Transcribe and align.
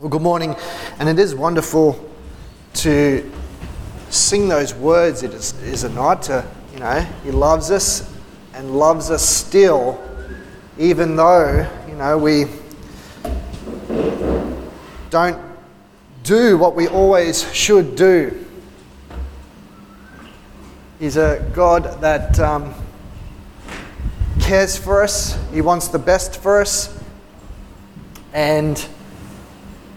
Well, 0.00 0.08
good 0.08 0.22
morning, 0.22 0.56
and 0.98 1.10
it 1.10 1.18
is 1.18 1.34
wonderful 1.34 2.08
to 2.72 3.30
sing 4.08 4.48
those 4.48 4.72
words, 4.72 5.22
it 5.22 5.34
is, 5.34 5.52
is 5.60 5.84
it 5.84 5.92
not? 5.92 6.22
To, 6.22 6.42
you 6.72 6.80
know, 6.80 7.00
He 7.22 7.30
loves 7.30 7.70
us 7.70 8.10
and 8.54 8.78
loves 8.78 9.10
us 9.10 9.22
still, 9.22 10.02
even 10.78 11.16
though, 11.16 11.68
you 11.86 11.94
know, 11.96 12.16
we 12.16 12.46
don't 15.10 15.38
do 16.22 16.56
what 16.56 16.74
we 16.74 16.88
always 16.88 17.52
should 17.54 17.94
do. 17.94 18.46
He's 20.98 21.18
a 21.18 21.46
God 21.52 22.00
that 22.00 22.40
um, 22.40 22.72
cares 24.40 24.78
for 24.78 25.02
us, 25.02 25.38
He 25.52 25.60
wants 25.60 25.88
the 25.88 25.98
best 25.98 26.40
for 26.40 26.62
us, 26.62 26.98
and 28.32 28.82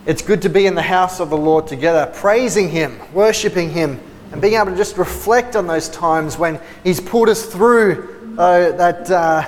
it's 0.06 0.22
good 0.22 0.42
to 0.42 0.50
be 0.50 0.66
in 0.66 0.76
the 0.76 0.82
house 0.82 1.22
of 1.22 1.30
the 1.30 1.38
Lord 1.38 1.66
together, 1.66 2.12
praising 2.14 2.70
Him, 2.70 3.00
worshipping 3.14 3.70
Him, 3.70 4.00
and 4.32 4.42
being 4.42 4.56
able 4.56 4.72
to 4.72 4.76
just 4.76 4.98
reflect 4.98 5.56
on 5.56 5.66
those 5.66 5.88
times 5.88 6.38
when 6.38 6.60
He's 6.84 7.00
pulled 7.00 7.30
us 7.30 7.46
through 7.46 8.36
uh, 8.38 8.72
that, 8.76 9.10
uh, 9.10 9.44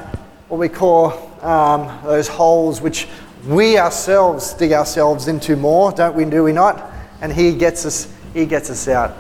what 0.48 0.58
we 0.58 0.70
call 0.70 1.12
um, 1.44 2.00
those 2.06 2.30
holes 2.30 2.80
which 2.80 3.08
we 3.46 3.78
ourselves 3.78 4.54
dig 4.54 4.72
ourselves 4.72 5.28
into 5.28 5.58
more, 5.58 5.92
don't 5.92 6.16
we? 6.16 6.24
Do 6.24 6.44
we 6.44 6.54
not? 6.54 6.90
And 7.22 7.34
He 7.34 7.54
gets 7.54 7.86
us, 7.86 8.12
He 8.34 8.46
gets 8.46 8.70
us 8.70 8.88
out. 8.88 9.18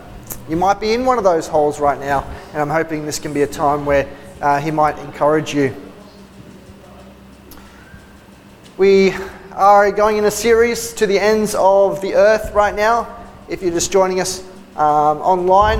You 0.47 0.55
might 0.55 0.79
be 0.79 0.93
in 0.93 1.05
one 1.05 1.17
of 1.17 1.25
those 1.25 1.47
holes 1.47 1.81
right 1.81 1.99
now, 1.99 2.23
and 2.53 2.61
I'm 2.61 2.69
hoping 2.69 3.05
this 3.05 3.19
can 3.19 3.33
be 3.33 3.41
a 3.41 3.47
time 3.47 3.85
where 3.85 4.07
uh, 4.41 4.61
He 4.61 4.71
might 4.71 4.97
encourage 4.99 5.53
you. 5.53 5.75
We 8.77 9.13
are 9.55 9.89
going 9.89 10.17
in 10.17 10.25
a 10.25 10.31
series 10.31 10.91
to 10.91 11.07
the 11.07 11.17
ends 11.17 11.55
of 11.57 12.01
the 12.01 12.13
earth 12.13 12.51
right 12.53 12.75
now. 12.75 13.07
If 13.47 13.61
you're 13.61 13.71
just 13.71 13.89
joining 13.89 14.19
us 14.19 14.41
um, 14.75 15.19
online, 15.19 15.79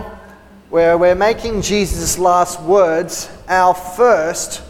where 0.70 0.98
we're 0.98 1.14
making 1.14 1.62
Jesus' 1.62 2.18
last 2.18 2.62
words 2.62 3.30
our 3.50 3.74
first 3.74 4.62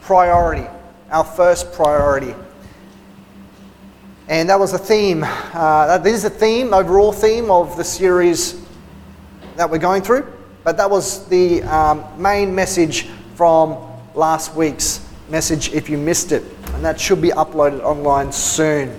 priority. 0.00 0.66
Our 1.10 1.24
first 1.24 1.70
priority. 1.74 2.34
And 4.26 4.48
that 4.48 4.58
was 4.58 4.72
a 4.72 4.78
theme. 4.78 5.22
Uh, 5.22 6.02
is 6.06 6.24
a 6.24 6.30
theme, 6.30 6.72
overall 6.72 7.12
theme 7.12 7.50
of 7.50 7.76
the 7.76 7.84
series 7.84 8.58
that 9.56 9.68
we're 9.68 9.76
going 9.76 10.00
through. 10.00 10.32
But 10.64 10.78
that 10.78 10.88
was 10.88 11.28
the 11.28 11.62
um, 11.64 12.04
main 12.16 12.54
message 12.54 13.06
from 13.34 13.76
last 14.14 14.54
week's 14.54 15.05
message 15.28 15.72
if 15.72 15.88
you 15.88 15.98
missed 15.98 16.32
it. 16.32 16.42
And 16.74 16.84
that 16.84 17.00
should 17.00 17.20
be 17.20 17.30
uploaded 17.30 17.80
online 17.80 18.32
soon 18.32 18.98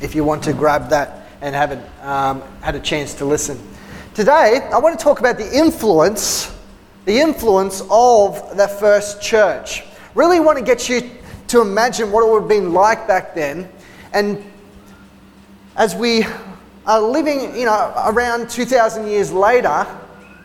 if 0.00 0.14
you 0.14 0.24
want 0.24 0.42
to 0.44 0.52
grab 0.52 0.90
that 0.90 1.28
and 1.40 1.54
haven't 1.54 1.84
um, 2.02 2.42
had 2.60 2.74
a 2.74 2.80
chance 2.80 3.14
to 3.14 3.24
listen. 3.24 3.60
Today, 4.14 4.60
I 4.72 4.78
want 4.78 4.98
to 4.98 5.02
talk 5.02 5.20
about 5.20 5.38
the 5.38 5.56
influence, 5.56 6.54
the 7.04 7.18
influence 7.18 7.82
of 7.90 8.56
the 8.56 8.68
first 8.68 9.20
church. 9.20 9.84
Really 10.14 10.40
want 10.40 10.58
to 10.58 10.64
get 10.64 10.88
you 10.88 11.10
to 11.48 11.60
imagine 11.60 12.10
what 12.10 12.26
it 12.26 12.30
would 12.30 12.40
have 12.40 12.48
been 12.48 12.72
like 12.72 13.06
back 13.06 13.34
then. 13.34 13.68
And 14.12 14.42
as 15.76 15.94
we 15.94 16.24
are 16.86 17.00
living, 17.00 17.56
you 17.56 17.66
know, 17.66 17.92
around 18.06 18.48
2,000 18.48 19.06
years 19.06 19.32
later, 19.32 19.84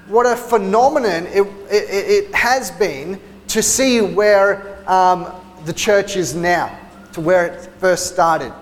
what 0.08 0.26
a 0.26 0.36
phenomenon 0.36 1.28
it, 1.28 1.44
it, 1.70 2.26
it 2.28 2.36
has 2.36 2.72
been 2.72 3.20
to 3.52 3.62
see 3.62 4.00
where 4.00 4.80
um, 4.90 5.28
the 5.66 5.74
church 5.74 6.16
is 6.16 6.34
now, 6.34 6.78
to 7.12 7.20
where 7.20 7.48
it 7.48 7.70
first 7.80 8.08
started. 8.08 8.54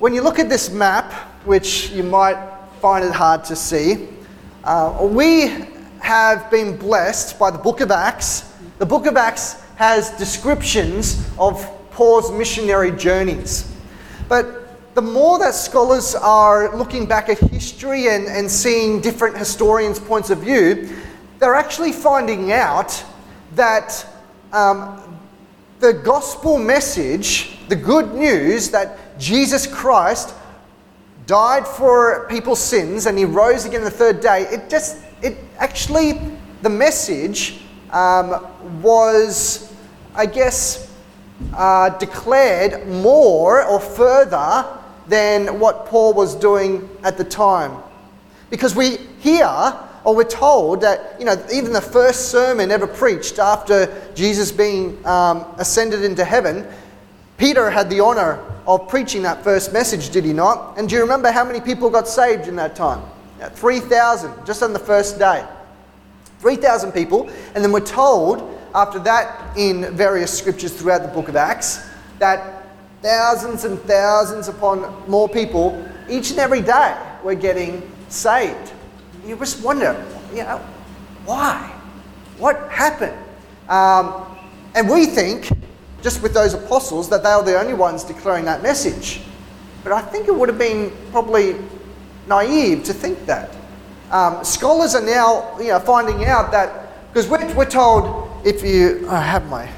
When 0.00 0.12
you 0.12 0.20
look 0.20 0.40
at 0.40 0.48
this 0.48 0.68
map, 0.68 1.12
which 1.44 1.90
you 1.90 2.02
might 2.02 2.36
find 2.80 3.04
it 3.04 3.12
hard 3.12 3.44
to 3.44 3.54
see, 3.54 4.08
uh, 4.64 5.06
we 5.08 5.64
have 6.00 6.50
been 6.50 6.76
blessed 6.76 7.38
by 7.38 7.52
the 7.52 7.58
book 7.58 7.80
of 7.80 7.92
Acts. 7.92 8.52
The 8.78 8.86
book 8.86 9.06
of 9.06 9.16
Acts 9.16 9.62
has 9.76 10.10
descriptions 10.18 11.30
of 11.38 11.64
Paul's 11.92 12.32
missionary 12.32 12.90
journeys. 12.90 13.72
But 14.28 14.94
the 14.94 15.02
more 15.02 15.38
that 15.38 15.54
scholars 15.54 16.16
are 16.16 16.76
looking 16.76 17.06
back 17.06 17.28
at 17.28 17.38
history 17.38 18.08
and, 18.08 18.26
and 18.26 18.50
seeing 18.50 19.00
different 19.00 19.36
historians' 19.36 20.00
points 20.00 20.30
of 20.30 20.38
view, 20.38 20.88
they're 21.44 21.54
actually 21.54 21.92
finding 21.92 22.52
out 22.52 23.04
that 23.54 24.06
um, 24.50 25.18
the 25.78 25.92
gospel 25.92 26.56
message, 26.56 27.58
the 27.68 27.76
good 27.76 28.14
news 28.14 28.70
that 28.70 29.18
Jesus 29.18 29.66
Christ 29.66 30.34
died 31.26 31.68
for 31.68 32.26
people's 32.30 32.60
sins 32.60 33.04
and 33.04 33.18
he 33.18 33.26
rose 33.26 33.66
again 33.66 33.84
the 33.84 33.90
third 33.90 34.20
day, 34.20 34.46
it 34.50 34.70
just, 34.70 35.04
it 35.20 35.36
actually, 35.58 36.18
the 36.62 36.70
message 36.70 37.60
um, 37.90 38.46
was, 38.80 39.70
I 40.14 40.24
guess, 40.24 40.90
uh, 41.52 41.90
declared 41.98 42.88
more 42.88 43.66
or 43.66 43.80
further 43.80 44.64
than 45.08 45.60
what 45.60 45.84
Paul 45.84 46.14
was 46.14 46.34
doing 46.34 46.88
at 47.02 47.18
the 47.18 47.24
time. 47.24 47.82
Because 48.48 48.74
we 48.74 48.96
hear 49.20 49.78
or 50.04 50.14
we're 50.14 50.24
told 50.24 50.82
that, 50.82 51.16
you 51.18 51.24
know, 51.24 51.42
even 51.52 51.72
the 51.72 51.80
first 51.80 52.30
sermon 52.30 52.70
ever 52.70 52.86
preached 52.86 53.38
after 53.38 53.92
Jesus 54.14 54.52
being 54.52 55.04
um, 55.06 55.46
ascended 55.56 56.04
into 56.04 56.24
heaven, 56.24 56.66
Peter 57.38 57.70
had 57.70 57.88
the 57.88 58.00
honor 58.00 58.38
of 58.66 58.86
preaching 58.88 59.22
that 59.22 59.42
first 59.42 59.72
message, 59.72 60.10
did 60.10 60.24
he 60.24 60.32
not? 60.32 60.78
And 60.78 60.88
do 60.88 60.94
you 60.94 61.00
remember 61.00 61.30
how 61.30 61.44
many 61.44 61.60
people 61.60 61.90
got 61.90 62.06
saved 62.06 62.48
in 62.48 62.56
that 62.56 62.76
time? 62.76 63.02
3,000, 63.40 64.46
just 64.46 64.62
on 64.62 64.72
the 64.72 64.78
first 64.78 65.18
day. 65.18 65.44
3,000 66.40 66.92
people. 66.92 67.28
And 67.54 67.64
then 67.64 67.72
we're 67.72 67.80
told 67.80 68.58
after 68.74 68.98
that 69.00 69.56
in 69.56 69.94
various 69.96 70.36
scriptures 70.36 70.72
throughout 70.72 71.02
the 71.02 71.08
book 71.08 71.28
of 71.28 71.36
Acts 71.36 71.88
that 72.18 72.62
thousands 73.02 73.64
and 73.64 73.80
thousands 73.80 74.48
upon 74.48 75.08
more 75.08 75.28
people 75.28 75.82
each 76.08 76.30
and 76.30 76.38
every 76.38 76.60
day 76.60 76.96
were 77.22 77.34
getting 77.34 77.90
saved 78.08 78.73
you 79.26 79.36
just 79.36 79.62
wonder, 79.64 80.04
you 80.30 80.42
know, 80.42 80.58
why? 81.24 81.72
What 82.38 82.70
happened? 82.70 83.16
Um, 83.68 84.36
and 84.74 84.88
we 84.88 85.06
think, 85.06 85.50
just 86.02 86.22
with 86.22 86.34
those 86.34 86.54
apostles, 86.54 87.08
that 87.10 87.22
they 87.22 87.34
were 87.34 87.42
the 87.42 87.58
only 87.58 87.74
ones 87.74 88.04
declaring 88.04 88.44
that 88.44 88.62
message. 88.62 89.22
But 89.82 89.92
I 89.92 90.02
think 90.02 90.28
it 90.28 90.34
would 90.34 90.48
have 90.48 90.58
been 90.58 90.92
probably 91.10 91.56
naive 92.26 92.84
to 92.84 92.92
think 92.92 93.24
that. 93.26 93.54
Um, 94.10 94.44
scholars 94.44 94.94
are 94.94 95.04
now, 95.04 95.58
you 95.58 95.68
know, 95.68 95.78
finding 95.80 96.24
out 96.26 96.50
that 96.52 97.12
because 97.12 97.28
we're, 97.28 97.54
we're 97.54 97.64
told 97.64 98.30
if 98.44 98.62
you, 98.62 99.06
I 99.08 99.20
have 99.20 99.48
my, 99.48 99.68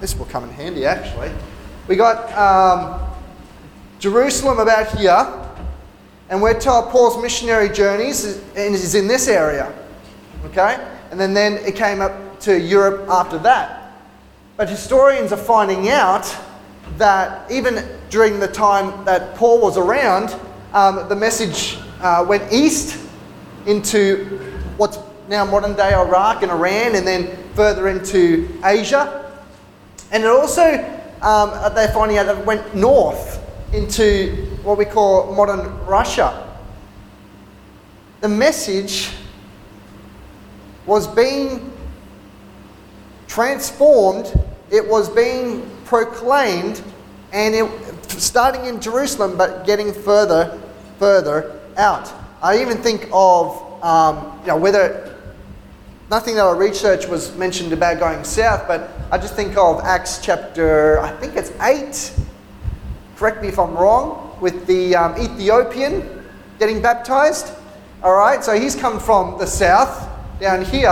this 0.00 0.16
will 0.16 0.26
come 0.26 0.44
in 0.44 0.50
handy 0.50 0.84
actually. 0.84 1.30
We 1.88 1.96
got 1.96 2.32
um, 2.36 3.00
Jerusalem 3.98 4.58
about 4.58 4.96
here, 4.98 5.16
and 6.30 6.60
told 6.60 6.90
Paul's 6.90 7.20
missionary 7.20 7.68
journeys 7.68 8.24
is 8.24 8.94
in 8.94 9.08
this 9.08 9.26
area. 9.26 9.72
Okay? 10.46 10.78
And 11.10 11.18
then, 11.18 11.34
then 11.34 11.54
it 11.54 11.74
came 11.74 12.00
up 12.00 12.38
to 12.40 12.58
Europe 12.58 13.08
after 13.10 13.36
that. 13.38 13.92
But 14.56 14.68
historians 14.68 15.32
are 15.32 15.36
finding 15.36 15.88
out 15.88 16.34
that 16.98 17.50
even 17.50 17.84
during 18.10 18.38
the 18.38 18.46
time 18.46 19.04
that 19.04 19.34
Paul 19.34 19.60
was 19.60 19.76
around, 19.76 20.36
um, 20.72 21.08
the 21.08 21.16
message 21.16 21.78
uh, 22.00 22.24
went 22.26 22.52
east 22.52 23.04
into 23.66 24.38
what's 24.76 24.98
now 25.28 25.44
modern 25.44 25.74
day 25.74 25.92
Iraq 25.94 26.42
and 26.42 26.52
Iran, 26.52 26.94
and 26.94 27.06
then 27.06 27.36
further 27.54 27.88
into 27.88 28.48
Asia. 28.64 29.32
And 30.12 30.22
it 30.22 30.28
also, 30.28 30.74
um, 31.22 31.74
they're 31.74 31.92
finding 31.92 32.18
out 32.18 32.26
that 32.26 32.38
it 32.38 32.46
went 32.46 32.74
north 32.74 33.39
into 33.72 34.46
what 34.62 34.78
we 34.78 34.84
call 34.84 35.34
modern 35.34 35.86
Russia. 35.86 36.46
The 38.20 38.28
message 38.28 39.10
was 40.86 41.06
being 41.06 41.72
transformed, 43.26 44.32
it 44.70 44.86
was 44.86 45.08
being 45.08 45.70
proclaimed, 45.84 46.82
and 47.32 47.54
it 47.54 48.10
starting 48.10 48.66
in 48.66 48.80
Jerusalem, 48.80 49.36
but 49.36 49.64
getting 49.64 49.92
further, 49.92 50.60
further 50.98 51.60
out. 51.76 52.12
I 52.42 52.60
even 52.60 52.78
think 52.78 53.08
of 53.12 53.84
um, 53.84 54.38
you 54.42 54.48
know 54.48 54.56
whether 54.56 55.16
nothing 56.10 56.34
that 56.34 56.44
I 56.44 56.56
researched 56.56 57.08
was 57.08 57.34
mentioned 57.36 57.72
about 57.72 57.98
going 57.98 58.24
south, 58.24 58.66
but 58.66 58.90
I 59.10 59.18
just 59.18 59.34
think 59.34 59.56
of 59.56 59.80
Acts 59.84 60.20
chapter 60.20 60.98
I 61.00 61.12
think 61.12 61.36
it's 61.36 61.52
eight. 61.60 62.12
Correct 63.20 63.42
me 63.42 63.48
if 63.48 63.58
I'm 63.58 63.74
wrong 63.74 64.34
with 64.40 64.66
the 64.66 64.96
um, 64.96 65.14
Ethiopian 65.20 66.24
getting 66.58 66.80
baptized. 66.80 67.52
All 68.02 68.14
right, 68.14 68.42
so 68.42 68.58
he's 68.58 68.74
come 68.74 68.98
from 68.98 69.38
the 69.38 69.46
south 69.46 70.08
down 70.40 70.64
here 70.64 70.88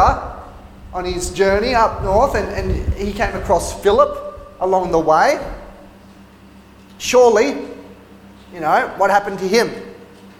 on 0.92 1.06
his 1.06 1.30
journey 1.30 1.74
up 1.74 2.02
north, 2.02 2.34
and, 2.34 2.46
and 2.48 2.92
he 2.92 3.14
came 3.14 3.34
across 3.34 3.82
Philip 3.82 4.38
along 4.60 4.92
the 4.92 4.98
way. 4.98 5.40
Surely, 6.98 7.66
you 8.52 8.60
know, 8.60 8.92
what 8.98 9.08
happened 9.08 9.38
to 9.38 9.48
him? 9.48 9.70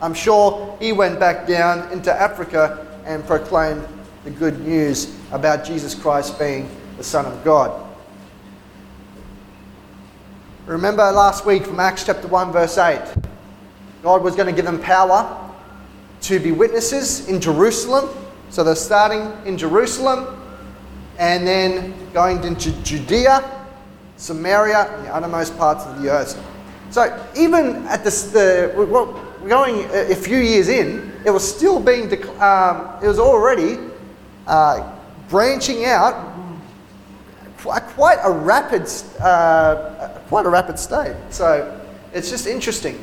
I'm 0.03 0.13
sure 0.13 0.77
he 0.79 0.93
went 0.93 1.19
back 1.19 1.47
down 1.47 1.91
into 1.91 2.13
Africa 2.13 2.87
and 3.07 3.27
proclaimed 3.27 3.83
the 4.25 4.31
good 4.31 4.61
news 4.61 5.17
about 5.33 5.65
Jesus 5.65 5.95
Christ 5.95 6.39
being 6.39 6.69
the 6.99 7.03
Son 7.03 7.25
of 7.25 7.43
God. 7.43 7.88
Remember 10.69 11.11
last 11.11 11.47
week 11.47 11.65
from 11.65 11.81
Acts 11.81 12.05
chapter 12.05 12.29
1, 12.29 12.53
verse 12.53 12.77
8, 12.77 13.01
God 14.03 14.23
was 14.23 14.37
going 14.37 14.49
to 14.49 14.53
give 14.53 14.67
them 14.67 14.79
power 14.79 15.51
to 16.21 16.39
be 16.39 16.53
witnesses 16.53 17.27
in 17.27 17.41
Jerusalem. 17.41 18.11
So 18.51 18.63
they're 18.63 18.77
starting 18.77 19.33
in 19.47 19.57
Jerusalem 19.57 20.27
and 21.19 21.47
then 21.47 21.95
going 22.13 22.45
into 22.45 22.71
Judea, 22.83 23.51
Samaria, 24.19 24.95
and 24.95 25.07
the 25.07 25.15
uttermost 25.15 25.57
parts 25.57 25.87
of 25.87 26.03
the 26.03 26.11
earth. 26.11 26.39
So 26.91 27.19
even 27.35 27.87
at 27.87 28.05
this, 28.05 28.25
the 28.25 28.71
we're 28.77 29.49
going 29.49 29.89
a 29.91 30.15
few 30.15 30.37
years 30.37 30.69
in, 30.69 31.15
it 31.25 31.31
was 31.31 31.51
still 31.51 31.81
being, 31.81 32.13
um, 32.43 32.91
it 33.03 33.09
was 33.09 33.19
already 33.19 33.79
uh, 34.47 34.87
branching 35.31 35.87
out 35.87 36.38
quite 37.59 38.19
a 38.23 38.31
rapid, 38.31 38.89
uh, 39.21 40.09
quite 40.29 40.47
a 40.47 40.49
rapid 40.49 40.79
state. 40.79 41.17
So 41.31 41.81
it's 42.13 42.31
just 42.31 42.47
interesting. 42.47 42.99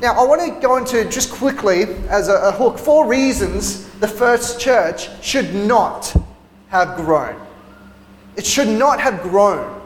Now 0.00 0.14
I 0.14 0.26
want 0.26 0.40
to 0.42 0.60
go 0.60 0.76
into 0.76 1.04
just 1.08 1.32
quickly 1.32 1.84
as 2.08 2.28
a, 2.28 2.34
a 2.34 2.52
hook 2.52 2.78
four 2.78 3.06
reasons 3.06 3.88
the 4.00 4.08
first 4.08 4.60
church 4.60 5.08
should 5.24 5.54
not 5.54 6.14
have 6.68 6.96
grown. 6.96 7.40
It 8.36 8.44
should 8.44 8.68
not 8.68 9.00
have 9.00 9.22
grown. 9.22 9.80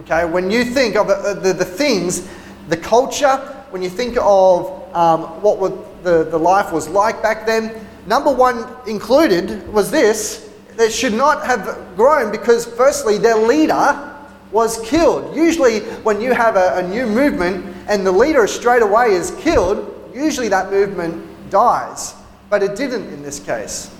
Okay, 0.00 0.24
when 0.24 0.50
you 0.50 0.64
think 0.64 0.94
of 0.94 1.08
the, 1.08 1.52
the, 1.52 1.64
things, 1.64 2.28
the 2.68 2.76
culture, 2.76 3.36
when 3.70 3.82
you 3.82 3.90
think 3.90 4.16
of 4.20 4.94
um, 4.94 5.22
what 5.42 6.04
the, 6.04 6.24
the 6.24 6.38
life 6.38 6.72
was 6.72 6.88
like 6.88 7.20
back 7.22 7.46
then, 7.46 7.84
number 8.06 8.32
one 8.32 8.66
included 8.86 9.66
was 9.72 9.90
this 9.90 10.47
they 10.78 10.88
should 10.88 11.12
not 11.12 11.44
have 11.44 11.76
grown 11.96 12.30
because, 12.30 12.64
firstly, 12.64 13.18
their 13.18 13.36
leader 13.36 14.14
was 14.52 14.80
killed. 14.82 15.34
Usually, 15.34 15.80
when 16.06 16.20
you 16.20 16.32
have 16.32 16.54
a, 16.54 16.76
a 16.76 16.82
new 16.88 17.04
movement 17.04 17.76
and 17.88 18.06
the 18.06 18.12
leader 18.12 18.46
straight 18.46 18.82
away 18.82 19.10
is 19.10 19.32
killed, 19.40 20.10
usually 20.14 20.48
that 20.48 20.70
movement 20.70 21.50
dies. 21.50 22.14
But 22.48 22.62
it 22.62 22.76
didn't 22.76 23.12
in 23.12 23.24
this 23.24 23.40
case. 23.40 23.90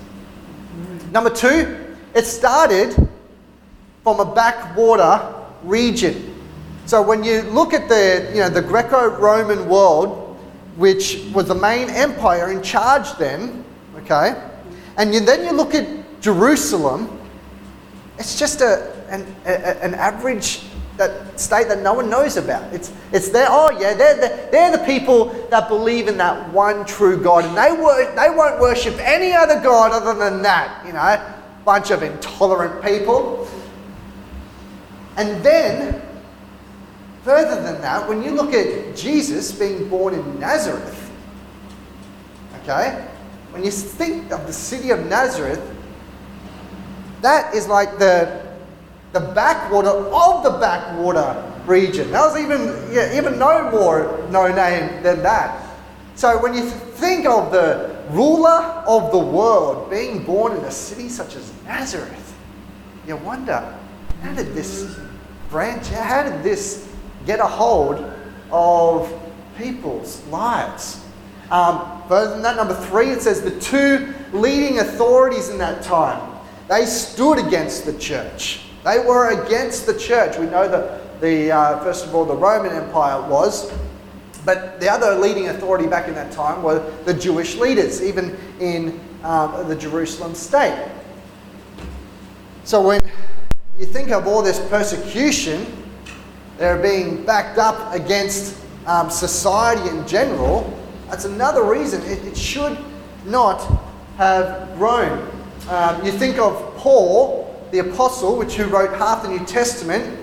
Number 1.10 1.30
two, 1.30 1.96
it 2.14 2.24
started 2.26 2.94
from 4.04 4.20
a 4.20 4.34
backwater 4.34 5.34
region. 5.64 6.32
So 6.86 7.02
when 7.02 7.24
you 7.24 7.42
look 7.42 7.74
at 7.74 7.88
the, 7.88 8.30
you 8.32 8.40
know, 8.40 8.48
the 8.48 8.62
Greco-Roman 8.62 9.68
world, 9.68 10.38
which 10.76 11.24
was 11.34 11.48
the 11.48 11.56
main 11.56 11.90
empire 11.90 12.52
in 12.52 12.62
charge 12.62 13.12
then, 13.18 13.64
okay, 13.96 14.40
and 14.96 15.12
you, 15.12 15.18
then 15.20 15.44
you 15.44 15.52
look 15.52 15.74
at 15.74 15.97
Jerusalem, 16.20 17.18
it's 18.18 18.38
just 18.38 18.60
a, 18.60 18.92
an, 19.08 19.26
a, 19.46 19.84
an 19.84 19.94
average 19.94 20.60
that 20.96 21.38
state 21.38 21.68
that 21.68 21.80
no 21.80 21.94
one 21.94 22.10
knows 22.10 22.36
about. 22.36 22.72
It's, 22.74 22.92
it's 23.12 23.28
there, 23.28 23.46
oh 23.48 23.70
yeah, 23.80 23.94
they're 23.94 24.16
the, 24.16 24.48
they're 24.50 24.76
the 24.76 24.84
people 24.84 25.26
that 25.50 25.68
believe 25.68 26.08
in 26.08 26.18
that 26.18 26.52
one 26.52 26.84
true 26.84 27.22
God 27.22 27.44
and 27.44 27.56
they, 27.56 27.80
wor- 27.80 28.12
they 28.16 28.30
won't 28.36 28.60
worship 28.60 28.94
any 28.98 29.32
other 29.32 29.60
God 29.60 29.92
other 29.92 30.12
than 30.12 30.42
that, 30.42 30.84
you 30.84 30.92
know, 30.92 31.34
bunch 31.64 31.90
of 31.90 32.02
intolerant 32.02 32.82
people. 32.82 33.48
And 35.16 35.42
then, 35.44 36.00
further 37.22 37.62
than 37.62 37.80
that, 37.82 38.08
when 38.08 38.22
you 38.22 38.30
look 38.30 38.52
at 38.52 38.96
Jesus 38.96 39.52
being 39.52 39.88
born 39.88 40.14
in 40.14 40.40
Nazareth, 40.40 41.10
okay, 42.62 43.06
when 43.50 43.64
you 43.64 43.70
think 43.70 44.32
of 44.32 44.46
the 44.46 44.52
city 44.52 44.90
of 44.90 45.06
Nazareth, 45.06 45.60
that 47.22 47.54
is 47.54 47.66
like 47.66 47.98
the, 47.98 48.46
the 49.12 49.20
backwater 49.20 49.88
of 49.88 50.42
the 50.44 50.58
backwater 50.58 51.44
region. 51.66 52.10
That 52.10 52.26
was 52.26 52.38
even, 52.38 52.92
yeah, 52.92 53.16
even 53.16 53.38
no 53.38 53.70
more 53.70 54.26
no 54.30 54.48
name 54.48 55.02
than 55.02 55.22
that. 55.22 55.64
So 56.14 56.40
when 56.42 56.54
you 56.54 56.68
think 56.68 57.26
of 57.26 57.52
the 57.52 57.96
ruler 58.10 58.62
of 58.86 59.12
the 59.12 59.18
world 59.18 59.90
being 59.90 60.24
born 60.24 60.56
in 60.56 60.64
a 60.64 60.70
city 60.70 61.08
such 61.08 61.36
as 61.36 61.52
Nazareth, 61.64 62.34
you 63.06 63.16
wonder, 63.16 63.74
how 64.22 64.34
did 64.34 64.54
this 64.54 64.98
branch, 65.50 65.88
how 65.88 66.22
did 66.24 66.42
this 66.42 66.88
get 67.26 67.40
a 67.40 67.46
hold 67.46 68.04
of 68.50 69.12
people's 69.56 70.24
lives? 70.26 71.04
Um, 71.50 72.02
than 72.08 72.42
that, 72.42 72.56
number 72.56 72.74
three, 72.74 73.10
it 73.10 73.22
says 73.22 73.42
the 73.42 73.58
two 73.60 74.12
leading 74.32 74.80
authorities 74.80 75.48
in 75.48 75.58
that 75.58 75.82
time 75.82 76.37
they 76.68 76.84
stood 76.84 77.38
against 77.38 77.86
the 77.86 77.98
church. 77.98 78.60
They 78.84 78.98
were 78.98 79.44
against 79.44 79.86
the 79.86 79.98
church. 79.98 80.38
We 80.38 80.46
know 80.46 80.68
that 80.68 81.20
the 81.20 81.50
uh, 81.50 81.78
first 81.80 82.06
of 82.06 82.14
all 82.14 82.24
the 82.24 82.36
Roman 82.36 82.72
Empire 82.72 83.20
was, 83.28 83.72
but 84.44 84.78
the 84.80 84.90
other 84.90 85.14
leading 85.14 85.48
authority 85.48 85.86
back 85.86 86.08
in 86.08 86.14
that 86.14 86.30
time 86.30 86.62
were 86.62 86.78
the 87.04 87.14
Jewish 87.14 87.56
leaders, 87.56 88.02
even 88.02 88.36
in 88.60 89.00
um, 89.24 89.68
the 89.68 89.76
Jerusalem 89.76 90.34
state. 90.34 90.88
So 92.64 92.86
when 92.86 93.00
you 93.78 93.86
think 93.86 94.10
of 94.10 94.26
all 94.26 94.42
this 94.42 94.60
persecution, 94.68 95.66
they're 96.58 96.80
being 96.80 97.24
backed 97.24 97.58
up 97.58 97.94
against 97.94 98.56
um, 98.86 99.10
society 99.10 99.88
in 99.88 100.06
general. 100.06 100.78
That's 101.08 101.24
another 101.24 101.62
reason 101.62 102.02
it, 102.02 102.24
it 102.24 102.36
should 102.36 102.78
not 103.24 103.58
have 104.16 104.76
grown. 104.76 105.37
Um, 105.68 106.02
you 106.02 106.12
think 106.12 106.38
of 106.38 106.76
Paul, 106.78 107.44
the 107.72 107.80
apostle, 107.80 108.38
which 108.38 108.54
who 108.54 108.64
wrote 108.64 108.96
half 108.96 109.22
the 109.22 109.28
New 109.28 109.44
Testament. 109.44 110.18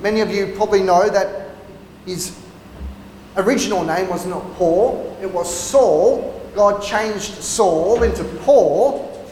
Many 0.00 0.20
of 0.20 0.30
you 0.30 0.52
probably 0.54 0.82
know 0.82 1.08
that 1.08 1.48
his 2.04 2.38
original 3.38 3.82
name 3.84 4.10
was 4.10 4.26
not 4.26 4.52
Paul, 4.56 5.16
it 5.22 5.32
was 5.32 5.48
Saul. 5.48 6.34
God 6.54 6.82
changed 6.82 7.42
Saul 7.42 8.02
into 8.02 8.22
Paul. 8.40 9.26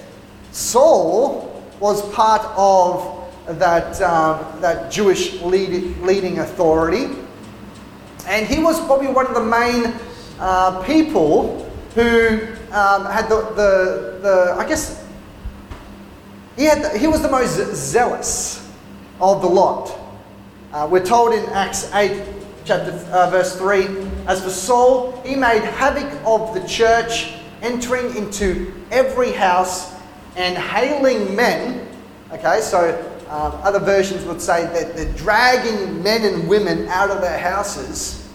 Saul 0.51 1.63
was 1.79 2.01
part 2.15 2.43
of 2.57 3.31
that, 3.59 4.01
um, 4.01 4.61
that 4.63 4.91
Jewish 4.91 5.43
lead, 5.43 5.99
leading 5.99 6.39
authority. 6.39 7.11
And 8.27 8.47
he 8.47 8.63
was 8.63 8.83
probably 8.87 9.09
one 9.09 9.27
of 9.27 9.35
the 9.35 9.45
main 9.45 9.93
uh, 10.41 10.83
people 10.85 11.71
who 11.95 12.39
um, 12.73 13.05
had 13.05 13.29
the, 13.29 13.43
the, 13.55 14.19
the, 14.23 14.57
I 14.59 14.67
guess, 14.67 15.04
he, 16.57 16.65
had 16.65 16.83
the, 16.83 16.99
he 16.99 17.07
was 17.07 17.23
the 17.23 17.31
most 17.31 17.57
zealous 17.75 18.71
of 19.21 19.43
the 19.43 19.49
lot. 19.49 19.99
Uh, 20.73 20.89
we're 20.91 21.05
told 21.05 21.33
in 21.33 21.45
Acts 21.51 21.93
8, 21.93 22.23
chapter 22.65 22.93
uh, 23.13 23.31
verse 23.31 23.57
3, 23.57 23.87
as 24.27 24.43
for 24.43 24.51
Saul, 24.51 25.23
he 25.25 25.37
made 25.37 25.63
havoc 25.63 26.11
of 26.27 26.55
the 26.55 26.67
church, 26.67 27.35
entering 27.63 28.17
into 28.17 28.73
every 28.91 29.33
house 29.33 29.95
and 30.37 30.57
hailing 30.57 31.35
men. 31.35 31.87
Okay, 32.33 32.61
so 32.61 32.99
um, 33.29 33.53
other 33.63 33.79
versions 33.79 34.25
would 34.25 34.41
say 34.41 34.65
that 34.65 34.97
they're 34.97 35.13
dragging 35.15 36.03
men 36.03 36.25
and 36.25 36.49
women 36.49 36.89
out 36.89 37.11
of 37.11 37.21
their 37.21 37.39
houses. 37.39 38.29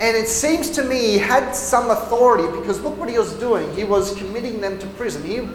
And 0.00 0.16
it 0.16 0.28
seems 0.28 0.70
to 0.70 0.84
me 0.84 0.98
he 0.98 1.18
had 1.18 1.52
some 1.52 1.90
authority 1.90 2.46
because 2.58 2.80
look 2.80 2.96
what 2.96 3.08
he 3.08 3.18
was 3.18 3.34
doing. 3.34 3.74
He 3.74 3.84
was 3.84 4.14
committing 4.16 4.60
them 4.60 4.78
to 4.78 4.86
prison. 4.88 5.24
He 5.24 5.48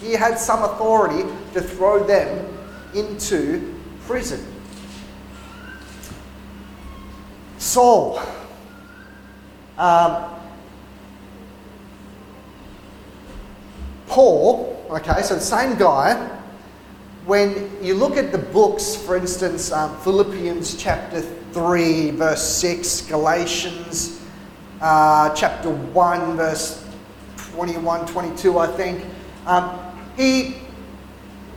he 0.00 0.12
had 0.12 0.38
some 0.38 0.62
authority 0.64 1.28
to 1.52 1.60
throw 1.60 2.04
them 2.04 2.46
into 2.94 3.74
prison. 4.06 4.44
Saul. 7.58 8.20
Um, 9.76 10.24
Paul, 14.08 14.84
okay, 14.90 15.22
so 15.22 15.34
the 15.34 15.40
same 15.40 15.76
guy. 15.76 16.38
When 17.26 17.70
you 17.82 17.94
look 17.94 18.16
at 18.16 18.32
the 18.32 18.38
books, 18.38 18.96
for 18.96 19.16
instance, 19.16 19.70
um, 19.70 19.96
Philippians 20.00 20.74
chapter 20.74 21.20
3, 21.20 22.10
verse 22.12 22.42
6, 22.42 23.02
Galatians 23.02 24.20
uh, 24.80 25.34
chapter 25.34 25.70
1, 25.70 26.36
verse 26.36 26.84
21, 27.52 28.06
22, 28.06 28.58
I 28.58 28.66
think. 28.68 29.04
Um, 29.46 29.89
he, 30.20 30.54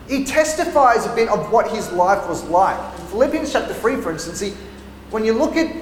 he 0.07 0.23
testifies 0.23 1.05
a 1.05 1.13
bit 1.15 1.27
of 1.29 1.51
what 1.51 1.69
his 1.69 1.91
life 1.91 2.27
was 2.29 2.43
like. 2.45 2.77
In 2.99 3.05
Philippians 3.07 3.51
chapter 3.51 3.73
3, 3.73 3.97
for 3.97 4.11
instance, 4.11 4.39
he, 4.39 4.51
when 5.11 5.25
you 5.25 5.33
look 5.33 5.55
at 5.55 5.75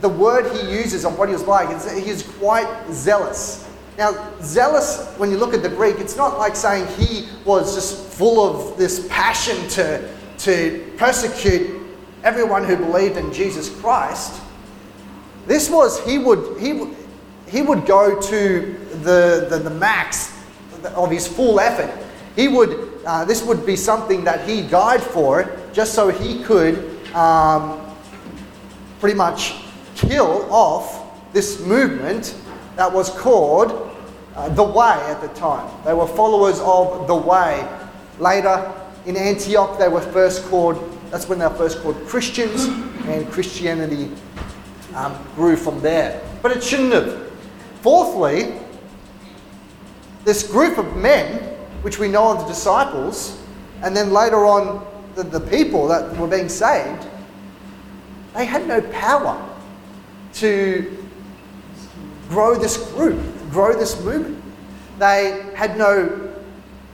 the 0.00 0.08
word 0.08 0.44
he 0.54 0.70
uses 0.70 1.04
of 1.04 1.18
what 1.18 1.28
he 1.28 1.32
was 1.34 1.44
like, 1.46 1.68
he's 2.04 2.22
quite 2.38 2.68
zealous. 2.90 3.66
Now, 3.96 4.30
zealous, 4.42 5.06
when 5.16 5.30
you 5.30 5.38
look 5.38 5.54
at 5.54 5.62
the 5.62 5.68
Greek, 5.68 5.96
it's 5.98 6.16
not 6.16 6.38
like 6.38 6.54
saying 6.54 6.86
he 6.98 7.28
was 7.44 7.74
just 7.74 7.96
full 8.12 8.38
of 8.70 8.78
this 8.78 9.08
passion 9.08 9.56
to, 9.70 10.08
to 10.38 10.92
persecute 10.96 11.80
everyone 12.22 12.64
who 12.64 12.76
believed 12.76 13.16
in 13.16 13.32
Jesus 13.32 13.68
Christ. 13.80 14.40
This 15.46 15.70
was, 15.70 16.04
he 16.04 16.18
would, 16.18 16.60
he, 16.60 16.74
would- 16.74 16.96
he 17.48 17.62
would 17.62 17.86
go 17.86 18.20
to 18.20 18.76
the, 19.02 19.46
the, 19.48 19.58
the 19.64 19.70
max 19.70 20.30
of 20.94 21.10
his 21.10 21.26
full 21.26 21.58
effort. 21.58 21.90
He 22.38 22.46
would, 22.46 23.00
uh, 23.04 23.24
this 23.24 23.42
would 23.42 23.66
be 23.66 23.74
something 23.74 24.22
that 24.22 24.48
he 24.48 24.62
died 24.62 25.02
for 25.02 25.58
just 25.72 25.92
so 25.92 26.08
he 26.08 26.40
could 26.44 27.04
um, 27.12 27.84
pretty 29.00 29.16
much 29.16 29.54
kill 29.96 30.46
off 30.48 31.32
this 31.32 31.60
movement 31.66 32.36
that 32.76 32.92
was 32.92 33.10
called 33.10 33.90
uh, 34.36 34.48
the 34.50 34.62
Way 34.62 34.94
at 35.08 35.20
the 35.20 35.26
time. 35.30 35.68
They 35.84 35.92
were 35.92 36.06
followers 36.06 36.60
of 36.60 37.08
the 37.08 37.16
Way. 37.16 37.68
Later 38.20 38.72
in 39.04 39.16
Antioch, 39.16 39.76
they 39.76 39.88
were 39.88 40.00
first 40.00 40.44
called, 40.44 40.96
that's 41.10 41.28
when 41.28 41.40
they 41.40 41.46
were 41.48 41.56
first 41.56 41.82
called 41.82 41.96
Christians, 42.06 42.66
and 43.08 43.28
Christianity 43.32 44.12
um, 44.94 45.18
grew 45.34 45.56
from 45.56 45.80
there. 45.80 46.22
But 46.40 46.56
it 46.56 46.62
shouldn't 46.62 46.92
have. 46.92 47.32
Fourthly, 47.82 48.54
this 50.22 50.48
group 50.48 50.78
of 50.78 50.96
men, 50.96 51.57
which 51.82 51.98
we 51.98 52.08
know 52.08 52.30
of 52.30 52.40
the 52.40 52.46
disciples, 52.46 53.40
and 53.82 53.96
then 53.96 54.12
later 54.12 54.44
on 54.44 54.86
the, 55.14 55.22
the 55.22 55.40
people 55.40 55.88
that 55.88 56.16
were 56.16 56.26
being 56.26 56.48
saved, 56.48 57.06
they 58.34 58.44
had 58.44 58.66
no 58.66 58.80
power 58.92 59.44
to 60.34 60.96
grow 62.28 62.54
this 62.54 62.76
group, 62.92 63.20
grow 63.50 63.76
this 63.76 64.02
movement. 64.04 64.42
They 64.98 65.44
had 65.54 65.78
no 65.78 66.32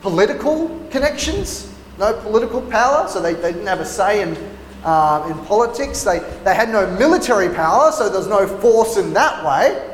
political 0.01 0.69
connections, 0.91 1.73
no 1.99 2.13
political 2.21 2.61
power, 2.63 3.09
so 3.09 3.21
they, 3.21 3.35
they 3.35 3.53
didn't 3.53 3.67
have 3.67 3.81
a 3.81 3.85
say 3.85 4.23
in, 4.23 4.37
uh, 4.85 5.27
in 5.31 5.39
politics. 5.47 6.03
They, 6.05 6.21
they 6.45 6.55
had 6.55 6.69
no 6.69 6.87
military 6.99 7.49
power, 7.49 7.91
so 7.93 8.09
there's 8.09 8.27
no 8.27 8.47
force 8.47 8.97
in 8.97 9.13
that 9.15 9.45
way. 9.45 9.91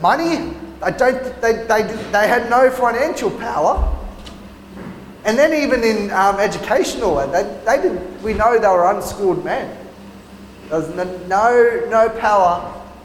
Money, 0.00 0.54
I 0.82 0.90
don't, 0.90 1.40
they, 1.40 1.52
they, 1.52 1.82
they 2.10 2.28
had 2.28 2.50
no 2.50 2.70
financial 2.70 3.30
power. 3.30 3.98
And 5.24 5.38
then 5.38 5.54
even 5.54 5.84
in 5.84 6.10
um, 6.10 6.40
educational, 6.40 7.16
they, 7.28 7.42
they 7.64 7.80
didn't, 7.80 8.22
we 8.22 8.34
know 8.34 8.58
they 8.58 8.66
were 8.66 8.90
unschooled 8.92 9.44
men. 9.44 9.76
There's 10.68 10.88
no, 10.94 11.04
no, 11.28 11.86
no 11.88 12.08
power 12.18 12.60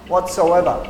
whatsoever. 0.08 0.90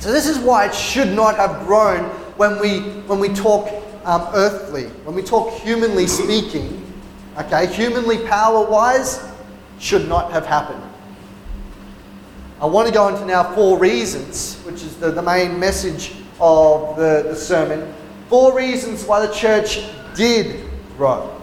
So 0.00 0.12
this 0.12 0.28
is 0.28 0.38
why 0.38 0.66
it 0.66 0.74
should 0.74 1.14
not 1.14 1.36
have 1.36 1.66
grown 1.66 2.04
when 2.36 2.60
we, 2.60 2.80
when 3.06 3.20
we 3.20 3.30
talk 3.30 3.68
um, 4.04 4.28
earthly, 4.34 4.84
when 5.04 5.14
we 5.14 5.22
talk 5.22 5.50
humanly 5.60 6.06
speaking, 6.06 6.82
okay, 7.38 7.72
humanly 7.72 8.18
power-wise, 8.26 9.26
should 9.78 10.08
not 10.08 10.30
have 10.30 10.44
happened. 10.44 10.83
I 12.60 12.66
want 12.66 12.86
to 12.88 12.94
go 12.94 13.08
into 13.08 13.24
now 13.26 13.54
four 13.54 13.78
reasons, 13.78 14.56
which 14.64 14.82
is 14.82 14.96
the, 14.96 15.10
the 15.10 15.22
main 15.22 15.58
message 15.58 16.12
of 16.40 16.96
the, 16.96 17.24
the 17.28 17.36
sermon. 17.36 17.92
Four 18.28 18.56
reasons 18.56 19.04
why 19.04 19.26
the 19.26 19.32
church 19.32 19.80
did 20.14 20.68
grow. 20.96 21.34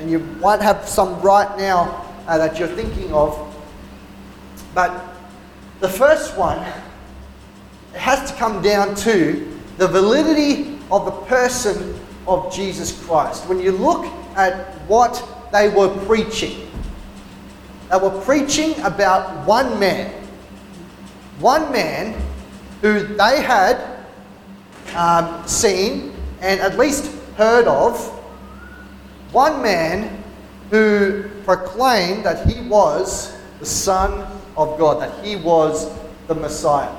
And 0.00 0.10
you 0.10 0.18
might 0.18 0.60
have 0.60 0.88
some 0.88 1.20
right 1.22 1.56
now 1.56 2.04
uh, 2.26 2.38
that 2.38 2.58
you're 2.58 2.68
thinking 2.68 3.12
of. 3.12 3.56
But 4.74 5.14
the 5.80 5.88
first 5.88 6.36
one 6.36 6.64
has 7.94 8.30
to 8.30 8.36
come 8.36 8.62
down 8.62 8.94
to 8.96 9.58
the 9.78 9.86
validity 9.86 10.78
of 10.90 11.04
the 11.04 11.12
person 11.26 11.98
of 12.26 12.52
Jesus 12.52 13.04
Christ. 13.04 13.48
When 13.48 13.60
you 13.60 13.72
look 13.72 14.06
at 14.36 14.74
what 14.88 15.24
they 15.52 15.68
were 15.68 15.88
preaching, 16.06 16.68
they 17.90 17.96
were 17.98 18.20
preaching 18.22 18.78
about 18.80 19.46
one 19.46 19.78
man. 19.78 20.21
One 21.42 21.72
man 21.72 22.14
who 22.82 23.02
they 23.02 23.42
had 23.42 23.82
um, 24.94 25.46
seen 25.46 26.14
and 26.40 26.60
at 26.60 26.78
least 26.78 27.12
heard 27.36 27.66
of. 27.66 27.98
One 29.32 29.60
man 29.60 30.22
who 30.70 31.24
proclaimed 31.44 32.24
that 32.26 32.46
he 32.48 32.60
was 32.68 33.36
the 33.58 33.66
Son 33.66 34.24
of 34.56 34.78
God, 34.78 35.02
that 35.02 35.24
he 35.24 35.34
was 35.34 35.92
the 36.28 36.34
Messiah. 36.36 36.94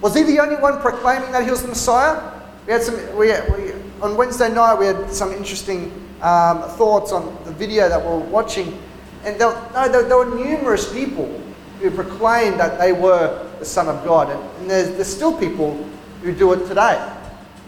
Was 0.00 0.16
he 0.16 0.24
the 0.24 0.40
only 0.40 0.56
one 0.56 0.80
proclaiming 0.80 1.30
that 1.30 1.44
he 1.44 1.50
was 1.50 1.62
the 1.62 1.68
Messiah? 1.68 2.32
We 2.66 2.72
had 2.72 2.82
some. 2.82 2.96
We, 3.16 3.28
we 3.56 3.72
on 4.02 4.16
Wednesday 4.16 4.52
night 4.52 4.74
we 4.74 4.86
had 4.86 5.12
some 5.12 5.30
interesting 5.32 5.92
um, 6.22 6.62
thoughts 6.70 7.12
on 7.12 7.38
the 7.44 7.52
video 7.52 7.88
that 7.88 8.00
we 8.00 8.08
were 8.08 8.18
watching, 8.18 8.82
and 9.24 9.40
there, 9.40 9.52
no, 9.72 9.88
there, 9.88 10.02
there, 10.02 10.16
were 10.16 10.34
numerous 10.34 10.92
people 10.92 11.40
who 11.80 11.90
proclaimed 11.90 12.58
that 12.60 12.78
they 12.78 12.92
were 12.92 13.48
the 13.58 13.64
Son 13.64 13.88
of 13.88 14.04
God, 14.04 14.30
and, 14.30 14.42
and 14.60 14.70
there's, 14.70 14.90
there's 14.90 15.14
still 15.14 15.36
people 15.36 15.76
who 16.22 16.32
do 16.32 16.52
it 16.52 16.66
today. 16.66 16.96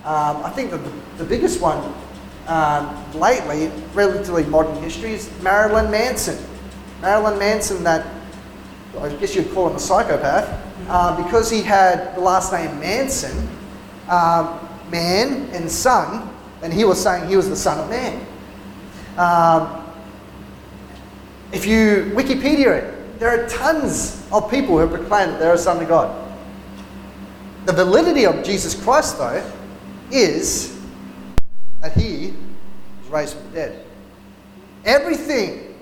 Um, 0.04 0.44
I 0.44 0.50
think 0.50 0.70
the, 0.70 0.78
the 1.18 1.24
biggest 1.24 1.60
one 1.60 1.92
um, 2.46 3.04
lately, 3.14 3.72
relatively 3.92 4.44
modern 4.44 4.80
history, 4.82 5.12
is 5.12 5.30
Marilyn 5.42 5.90
Manson. 5.90 6.38
Marilyn 7.02 7.38
Manson, 7.38 7.82
that 7.84 8.06
I 8.98 9.08
guess 9.16 9.34
you'd 9.34 9.52
call 9.52 9.68
him 9.68 9.76
a 9.76 9.80
psychopath, 9.80 10.48
uh, 10.88 11.22
because 11.22 11.50
he 11.50 11.62
had 11.62 12.14
the 12.14 12.20
last 12.20 12.52
name 12.52 12.78
Manson, 12.78 13.48
um, 14.08 14.60
man 14.90 15.50
and 15.52 15.70
son, 15.70 16.30
and 16.62 16.72
he 16.72 16.84
was 16.84 17.02
saying 17.02 17.28
he 17.28 17.36
was 17.36 17.48
the 17.48 17.56
son 17.56 17.78
of 17.78 17.90
man. 17.90 18.24
Um, 19.18 19.84
if 21.52 21.66
you 21.66 22.12
Wikipedia 22.14 22.82
it, 22.82 22.95
there 23.18 23.30
are 23.30 23.48
tons 23.48 24.26
of 24.30 24.50
people 24.50 24.78
who 24.78 24.86
proclaim 24.88 25.30
that 25.30 25.40
they're 25.40 25.54
a 25.54 25.58
son 25.58 25.82
of 25.82 25.88
God. 25.88 26.24
The 27.64 27.72
validity 27.72 28.26
of 28.26 28.44
Jesus 28.44 28.80
Christ, 28.80 29.18
though, 29.18 29.42
is 30.10 30.78
that 31.82 31.92
he 31.92 32.34
was 33.00 33.10
raised 33.10 33.36
from 33.36 33.50
the 33.50 33.54
dead. 33.54 33.84
Everything 34.84 35.74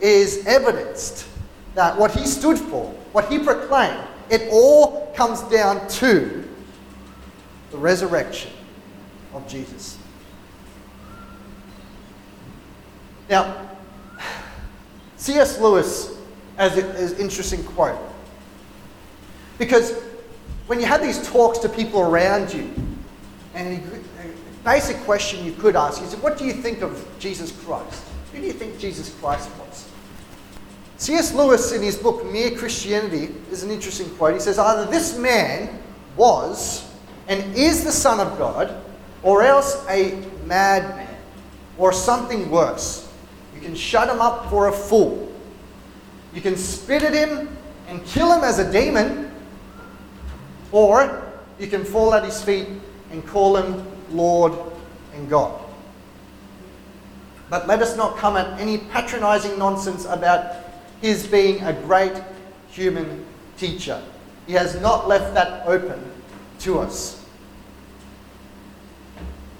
is 0.00 0.44
evidenced 0.46 1.28
that 1.74 1.96
what 1.96 2.10
he 2.10 2.26
stood 2.26 2.58
for, 2.58 2.86
what 3.12 3.30
he 3.30 3.38
proclaimed, 3.38 4.02
it 4.30 4.48
all 4.50 5.12
comes 5.14 5.42
down 5.42 5.86
to 5.88 6.44
the 7.70 7.78
resurrection 7.78 8.50
of 9.32 9.46
Jesus. 9.46 9.98
Now, 13.28 13.68
C.S. 15.16 15.60
Lewis 15.60 16.17
has 16.58 16.76
an 16.76 17.18
interesting 17.18 17.64
quote. 17.64 17.98
Because 19.58 19.92
when 20.66 20.80
you 20.80 20.86
had 20.86 21.02
these 21.02 21.26
talks 21.26 21.58
to 21.60 21.68
people 21.68 22.00
around 22.00 22.52
you, 22.52 22.70
and 23.54 23.78
a 23.78 24.64
basic 24.64 24.98
question 24.98 25.44
you 25.44 25.52
could 25.52 25.76
ask 25.76 26.02
is, 26.02 26.14
what 26.16 26.36
do 26.36 26.44
you 26.44 26.52
think 26.52 26.82
of 26.82 27.06
Jesus 27.18 27.52
Christ? 27.64 28.04
Who 28.32 28.40
do 28.40 28.46
you 28.46 28.52
think 28.52 28.78
Jesus 28.78 29.14
Christ 29.20 29.48
was? 29.58 29.88
C.S. 30.98 31.32
Lewis, 31.32 31.72
in 31.72 31.80
his 31.80 31.96
book 31.96 32.26
Mere 32.26 32.50
Christianity, 32.50 33.32
is 33.52 33.62
an 33.62 33.70
interesting 33.70 34.10
quote. 34.16 34.34
He 34.34 34.40
says, 34.40 34.58
Either 34.58 34.84
this 34.90 35.16
man 35.16 35.80
was 36.16 36.90
and 37.28 37.54
is 37.54 37.84
the 37.84 37.92
Son 37.92 38.18
of 38.18 38.36
God, 38.36 38.82
or 39.22 39.42
else 39.42 39.84
a 39.88 40.20
madman, 40.44 41.06
or 41.78 41.92
something 41.92 42.50
worse. 42.50 43.08
You 43.54 43.60
can 43.60 43.76
shut 43.76 44.08
him 44.08 44.20
up 44.20 44.50
for 44.50 44.68
a 44.68 44.72
fool. 44.72 45.27
You 46.38 46.42
can 46.42 46.56
spit 46.56 47.02
at 47.02 47.14
him 47.14 47.48
and 47.88 48.06
kill 48.06 48.32
him 48.32 48.44
as 48.44 48.60
a 48.60 48.70
demon, 48.70 49.28
or 50.70 51.28
you 51.58 51.66
can 51.66 51.84
fall 51.84 52.14
at 52.14 52.22
his 52.22 52.40
feet 52.40 52.68
and 53.10 53.26
call 53.26 53.56
him 53.56 53.84
Lord 54.12 54.52
and 55.14 55.28
God. 55.28 55.60
But 57.50 57.66
let 57.66 57.82
us 57.82 57.96
not 57.96 58.18
come 58.18 58.36
at 58.36 58.60
any 58.60 58.78
patronizing 58.78 59.58
nonsense 59.58 60.04
about 60.04 60.54
his 61.02 61.26
being 61.26 61.60
a 61.64 61.72
great 61.72 62.22
human 62.70 63.26
teacher. 63.56 64.00
He 64.46 64.52
has 64.52 64.80
not 64.80 65.08
left 65.08 65.34
that 65.34 65.66
open 65.66 66.00
to 66.60 66.78
us. 66.78 67.26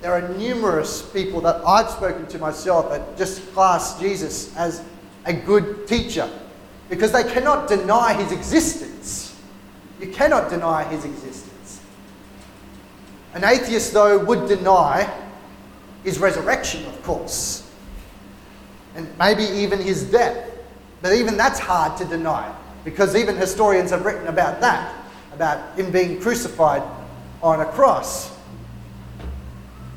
There 0.01 0.13
are 0.13 0.29
numerous 0.29 1.03
people 1.03 1.41
that 1.41 1.61
I've 1.67 1.91
spoken 1.91 2.29
to 2.29 2.39
myself 2.39 2.89
that 2.91 3.19
just 3.19 3.53
class 3.53 3.99
Jesus 3.99 4.57
as 4.57 4.85
a 5.25 5.33
good 5.33 5.89
teacher 5.89 6.31
because 6.89 7.13
they 7.13 7.25
cannot 7.25 7.69
deny 7.69 8.15
his 8.15 8.33
existence. 8.33 9.37
You 10.01 10.09
cannot 10.09 10.51
deny 10.51 10.85
his 10.85 11.05
existence. 11.05 11.81
An 13.35 13.45
atheist, 13.45 13.93
though, 13.93 14.25
would 14.25 14.49
deny 14.49 15.13
his 16.05 16.19
resurrection, 16.19 16.87
of 16.87 17.03
course, 17.03 17.71
and 18.95 19.07
maybe 19.19 19.45
even 19.45 19.81
his 19.81 20.05
death. 20.05 20.51
But 21.03 21.13
even 21.13 21.37
that's 21.37 21.59
hard 21.59 21.97
to 21.99 22.05
deny 22.05 22.53
because 22.85 23.15
even 23.15 23.37
historians 23.37 23.91
have 23.91 24.05
written 24.05 24.27
about 24.29 24.61
that, 24.61 24.95
about 25.33 25.79
him 25.79 25.91
being 25.91 26.21
crucified 26.21 26.83
on 27.43 27.61
a 27.61 27.67
cross. 27.67 28.35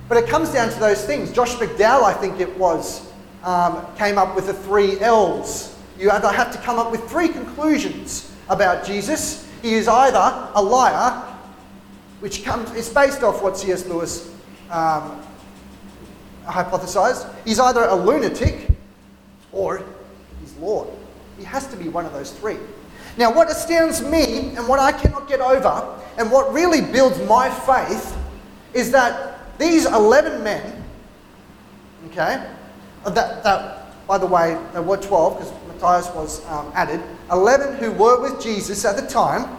But 0.09 0.17
it 0.17 0.27
comes 0.27 0.51
down 0.51 0.69
to 0.69 0.79
those 0.79 1.05
things. 1.05 1.31
Josh 1.31 1.55
McDowell, 1.55 2.03
I 2.03 2.13
think 2.13 2.39
it 2.39 2.57
was, 2.57 3.09
um, 3.43 3.85
came 3.95 4.17
up 4.17 4.35
with 4.35 4.47
the 4.47 4.53
three 4.53 4.99
L's. 4.99 5.75
You 6.01 6.09
either 6.09 6.31
have 6.31 6.51
to 6.51 6.57
come 6.57 6.79
up 6.79 6.91
with 6.91 7.07
three 7.07 7.27
conclusions 7.27 8.35
about 8.49 8.83
Jesus. 8.83 9.47
He 9.61 9.75
is 9.75 9.87
either 9.87 10.49
a 10.55 10.61
liar, 10.61 11.11
which 12.21 12.43
comes, 12.43 12.71
is 12.73 12.89
based 12.89 13.21
off 13.21 13.43
what 13.43 13.55
C.S. 13.55 13.85
Lewis 13.85 14.33
um, 14.71 15.21
hypothesized. 16.45 17.31
He's 17.45 17.59
either 17.59 17.83
a 17.83 17.95
lunatic 17.95 18.67
or 19.51 19.83
he's 20.39 20.53
Lord. 20.55 20.89
He 21.37 21.43
has 21.43 21.67
to 21.67 21.77
be 21.77 21.87
one 21.87 22.07
of 22.07 22.13
those 22.13 22.31
three. 22.31 22.57
Now, 23.17 23.31
what 23.31 23.51
astounds 23.51 24.01
me 24.01 24.55
and 24.55 24.67
what 24.67 24.79
I 24.79 24.91
cannot 24.91 25.27
get 25.27 25.39
over, 25.39 25.99
and 26.17 26.31
what 26.31 26.51
really 26.51 26.81
builds 26.81 27.19
my 27.27 27.49
faith, 27.49 28.17
is 28.73 28.91
that 28.91 29.59
these 29.59 29.85
11 29.85 30.43
men, 30.43 30.83
okay, 32.07 32.47
that, 33.05 33.43
that 33.43 34.07
by 34.07 34.17
the 34.17 34.25
way, 34.25 34.57
there 34.73 34.81
were 34.81 34.97
12 34.97 35.37
because 35.37 35.53
Matthias 35.81 36.13
was 36.13 36.45
um, 36.45 36.71
added, 36.75 37.01
11 37.31 37.77
who 37.77 37.91
were 37.91 38.21
with 38.21 38.41
Jesus 38.41 38.85
at 38.85 38.95
the 38.95 39.07
time, 39.07 39.57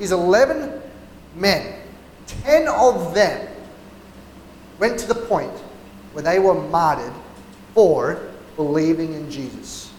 is 0.00 0.12
11 0.12 0.80
men. 1.34 1.74
10 2.26 2.68
of 2.68 3.14
them 3.14 3.46
went 4.78 4.98
to 4.98 5.06
the 5.06 5.14
point 5.14 5.52
where 6.12 6.22
they 6.22 6.38
were 6.38 6.54
martyred 6.54 7.12
for 7.74 8.20
believing 8.56 9.12
in 9.12 9.30
Jesus. 9.30 9.92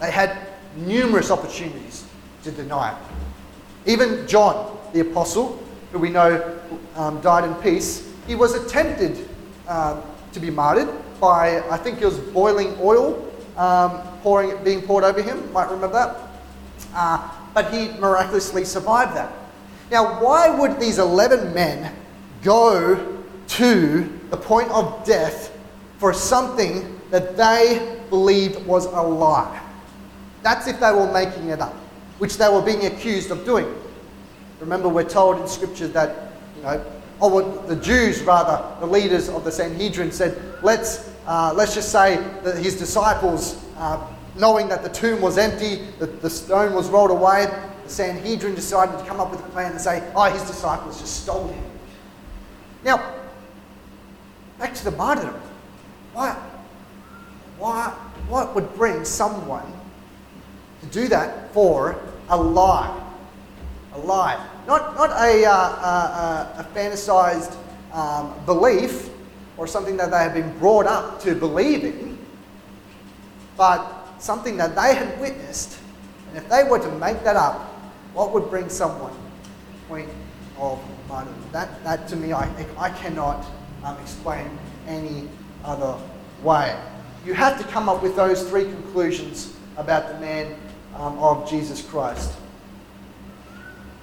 They 0.00 0.12
had 0.12 0.46
numerous 0.76 1.30
opportunities 1.32 2.06
to 2.44 2.52
deny 2.52 2.92
it. 2.92 3.90
Even 3.90 4.28
John, 4.28 4.78
the 4.92 5.00
apostle, 5.00 5.60
who 5.90 5.98
we 5.98 6.10
know 6.10 6.58
um, 6.94 7.20
died 7.20 7.44
in 7.44 7.54
peace, 7.56 8.08
he 8.28 8.36
was 8.36 8.54
attempted 8.54 9.28
um, 9.66 10.02
to 10.32 10.38
be 10.38 10.50
martyred 10.50 10.88
by, 11.20 11.68
I 11.68 11.76
think 11.78 12.00
it 12.00 12.04
was 12.04 12.18
boiling 12.18 12.76
oil 12.80 13.27
um, 13.58 14.00
pouring, 14.22 14.62
being 14.64 14.80
poured 14.82 15.04
over 15.04 15.20
him. 15.20 15.52
Might 15.52 15.70
remember 15.70 15.92
that. 15.92 16.16
Uh, 16.94 17.30
but 17.52 17.72
he 17.72 17.88
miraculously 17.98 18.64
survived 18.64 19.16
that. 19.16 19.32
Now, 19.90 20.22
why 20.22 20.48
would 20.48 20.78
these 20.78 20.98
11 20.98 21.52
men 21.52 21.94
go 22.42 23.22
to 23.48 24.20
the 24.30 24.36
point 24.36 24.70
of 24.70 25.04
death 25.04 25.56
for 25.98 26.12
something 26.12 27.00
that 27.10 27.36
they 27.36 27.98
believed 28.10 28.64
was 28.66 28.86
a 28.86 29.02
lie? 29.02 29.60
That's 30.42 30.68
if 30.68 30.78
they 30.78 30.92
were 30.92 31.12
making 31.12 31.48
it 31.48 31.60
up, 31.60 31.74
which 32.18 32.36
they 32.36 32.48
were 32.48 32.62
being 32.62 32.86
accused 32.86 33.30
of 33.30 33.44
doing. 33.44 33.66
Remember, 34.60 34.88
we're 34.88 35.08
told 35.08 35.40
in 35.40 35.48
Scripture 35.48 35.88
that, 35.88 36.32
you 36.56 36.62
know, 36.62 36.84
the 37.66 37.76
Jews 37.76 38.22
rather, 38.22 38.64
the 38.80 38.86
leaders 38.86 39.28
of 39.28 39.44
the 39.44 39.50
Sanhedrin 39.50 40.12
said, 40.12 40.40
let's, 40.62 41.12
uh, 41.28 41.52
let's 41.54 41.74
just 41.74 41.92
say 41.92 42.16
that 42.42 42.56
his 42.56 42.78
disciples, 42.78 43.62
uh, 43.76 44.02
knowing 44.34 44.66
that 44.66 44.82
the 44.82 44.88
tomb 44.88 45.20
was 45.20 45.36
empty, 45.36 45.84
that 45.98 46.22
the 46.22 46.30
stone 46.30 46.74
was 46.74 46.88
rolled 46.88 47.10
away, 47.10 47.46
the 47.84 47.90
Sanhedrin 47.90 48.54
decided 48.54 48.98
to 48.98 49.04
come 49.04 49.20
up 49.20 49.30
with 49.30 49.40
a 49.40 49.48
plan 49.50 49.72
and 49.72 49.80
say, 49.80 50.02
oh, 50.16 50.24
his 50.32 50.42
disciples 50.44 50.98
just 50.98 51.22
stole 51.24 51.48
him. 51.48 51.64
Now, 52.82 53.14
back 54.58 54.72
to 54.72 54.84
the 54.84 54.92
martyrdom. 54.92 55.38
Why, 56.14 56.34
why, 57.58 57.90
what 58.28 58.54
would 58.54 58.74
bring 58.74 59.04
someone 59.04 59.70
to 60.80 60.86
do 60.86 61.08
that 61.08 61.52
for 61.52 62.00
a 62.30 62.36
lie? 62.38 63.04
A 63.92 63.98
lie. 63.98 64.42
Not, 64.66 64.94
not 64.94 65.10
a, 65.10 65.44
uh, 65.44 65.52
uh, 65.52 66.64
a 66.64 66.74
fantasized 66.74 67.54
um, 67.92 68.32
belief 68.46 69.10
or 69.58 69.66
something 69.66 69.96
that 69.96 70.10
they 70.10 70.18
have 70.18 70.32
been 70.32 70.56
brought 70.58 70.86
up 70.86 71.20
to 71.22 71.34
believe 71.34 71.84
in, 71.84 72.16
but 73.56 74.06
something 74.18 74.56
that 74.56 74.74
they 74.74 74.94
had 74.94 75.20
witnessed. 75.20 75.78
And 76.28 76.38
if 76.38 76.48
they 76.48 76.64
were 76.64 76.78
to 76.78 76.90
make 76.92 77.22
that 77.24 77.36
up, 77.36 77.60
what 78.14 78.32
would 78.32 78.48
bring 78.48 78.68
someone 78.68 79.12
point 79.88 80.08
of 80.58 80.80
martyrdom? 81.08 81.34
That, 81.52 81.82
that 81.84 82.08
to 82.08 82.16
me, 82.16 82.32
I, 82.32 82.48
I 82.78 82.90
cannot 82.90 83.44
um, 83.84 83.98
explain 84.00 84.48
any 84.86 85.28
other 85.64 85.98
way. 86.42 86.78
You 87.26 87.34
have 87.34 87.58
to 87.58 87.64
come 87.64 87.88
up 87.88 88.02
with 88.02 88.14
those 88.14 88.48
three 88.48 88.64
conclusions 88.64 89.56
about 89.76 90.08
the 90.08 90.20
man 90.20 90.54
um, 90.94 91.18
of 91.18 91.48
Jesus 91.50 91.82
Christ. 91.82 92.32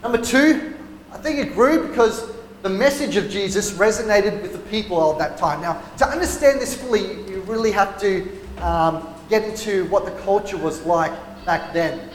Number 0.03 0.21
two, 0.21 0.75
I 1.11 1.17
think 1.17 1.39
it 1.39 1.53
grew 1.53 1.87
because 1.87 2.34
the 2.65 2.69
message 2.71 3.15
of 3.15 3.29
Jesus 3.29 3.73
resonated 3.73 4.41
with 4.41 4.51
the 4.51 4.69
people 4.71 5.11
of 5.11 5.19
that 5.19 5.37
time. 5.37 5.61
Now, 5.61 5.83
to 5.97 6.07
understand 6.07 6.59
this 6.59 6.75
fully, 6.75 7.21
you 7.29 7.41
really 7.41 7.71
have 7.71 7.95
to 7.99 8.27
um, 8.57 9.07
get 9.29 9.43
into 9.43 9.85
what 9.89 10.03
the 10.03 10.11
culture 10.23 10.57
was 10.57 10.83
like 10.83 11.13
back 11.45 11.73
then. 11.73 12.09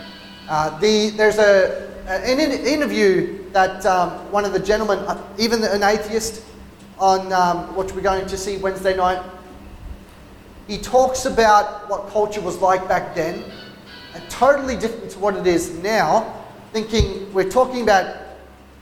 Uh, 0.48 0.76
the, 0.80 1.10
there's 1.10 1.38
a, 1.38 1.88
an 2.08 2.40
interview 2.40 3.48
that 3.52 3.86
um, 3.86 4.10
one 4.32 4.44
of 4.44 4.52
the 4.52 4.58
gentlemen, 4.58 4.98
uh, 4.98 5.22
even 5.38 5.62
an 5.62 5.84
atheist, 5.84 6.42
on 6.98 7.32
um, 7.32 7.72
what 7.76 7.94
we're 7.94 8.00
going 8.00 8.26
to 8.26 8.36
see 8.36 8.56
Wednesday 8.56 8.96
night, 8.96 9.22
he 10.66 10.78
talks 10.78 11.26
about 11.26 11.88
what 11.88 12.08
culture 12.08 12.40
was 12.40 12.58
like 12.58 12.88
back 12.88 13.14
then, 13.14 13.44
and 14.16 14.28
totally 14.28 14.76
different 14.76 15.12
to 15.12 15.18
what 15.20 15.36
it 15.36 15.46
is 15.46 15.78
now. 15.78 16.44
Thinking 16.72 17.32
we're 17.32 17.48
talking 17.48 17.84
about 17.84 18.29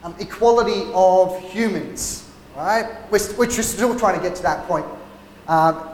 um, 0.04 0.14
equality 0.18 0.90
of 0.94 1.40
humans, 1.50 2.28
right? 2.56 2.84
Which 3.11 3.37
we're 3.37 3.50
still 3.50 3.98
trying 3.98 4.16
to 4.16 4.22
get 4.22 4.37
to 4.37 4.42
that 4.42 4.66
point. 4.66 4.87
Um, 5.48 5.88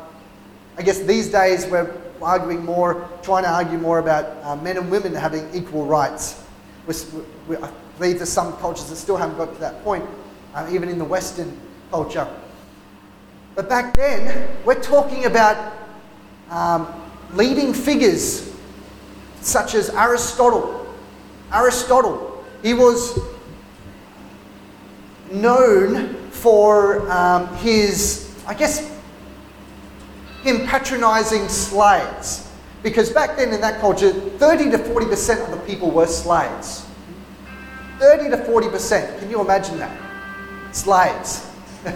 I 0.76 0.82
guess 0.82 1.00
these 1.00 1.30
days 1.30 1.66
we're 1.66 1.94
arguing 2.20 2.64
more, 2.64 3.08
trying 3.22 3.44
to 3.44 3.50
argue 3.50 3.78
more 3.78 3.98
about 3.98 4.42
uh, 4.44 4.56
men 4.56 4.76
and 4.76 4.90
women 4.90 5.14
having 5.14 5.48
equal 5.54 5.86
rights. 5.86 6.42
we 6.86 6.94
we 7.48 7.56
I 7.56 7.70
believe 7.98 8.16
there's 8.16 8.32
some 8.32 8.56
cultures 8.56 8.88
that 8.88 8.96
still 8.96 9.16
haven't 9.16 9.36
got 9.36 9.54
to 9.54 9.60
that 9.60 9.82
point, 9.84 10.04
uh, 10.54 10.68
even 10.72 10.88
in 10.88 10.98
the 10.98 11.04
Western 11.04 11.56
culture. 11.90 12.28
But 13.54 13.68
back 13.68 13.94
then, 13.96 14.48
we're 14.64 14.82
talking 14.82 15.26
about 15.26 15.72
um, 16.50 16.88
leading 17.34 17.72
figures 17.72 18.52
such 19.40 19.74
as 19.74 19.90
Aristotle. 19.90 20.92
Aristotle, 21.52 22.44
he 22.62 22.74
was 22.74 23.16
known 25.34 26.14
for 26.30 27.10
um, 27.10 27.54
his, 27.56 28.34
I 28.46 28.54
guess, 28.54 28.90
him 30.42 30.66
patronizing 30.66 31.48
slaves. 31.48 32.50
Because 32.82 33.10
back 33.10 33.36
then 33.36 33.52
in 33.52 33.60
that 33.62 33.80
culture, 33.80 34.12
30 34.12 34.70
to 34.72 34.78
40% 34.78 35.44
of 35.44 35.50
the 35.50 35.66
people 35.66 35.90
were 35.90 36.06
slaves. 36.06 36.86
30 37.98 38.30
to 38.30 38.36
40%. 38.36 39.18
Can 39.18 39.30
you 39.30 39.40
imagine 39.40 39.78
that? 39.78 40.00
Slaves. 40.72 41.50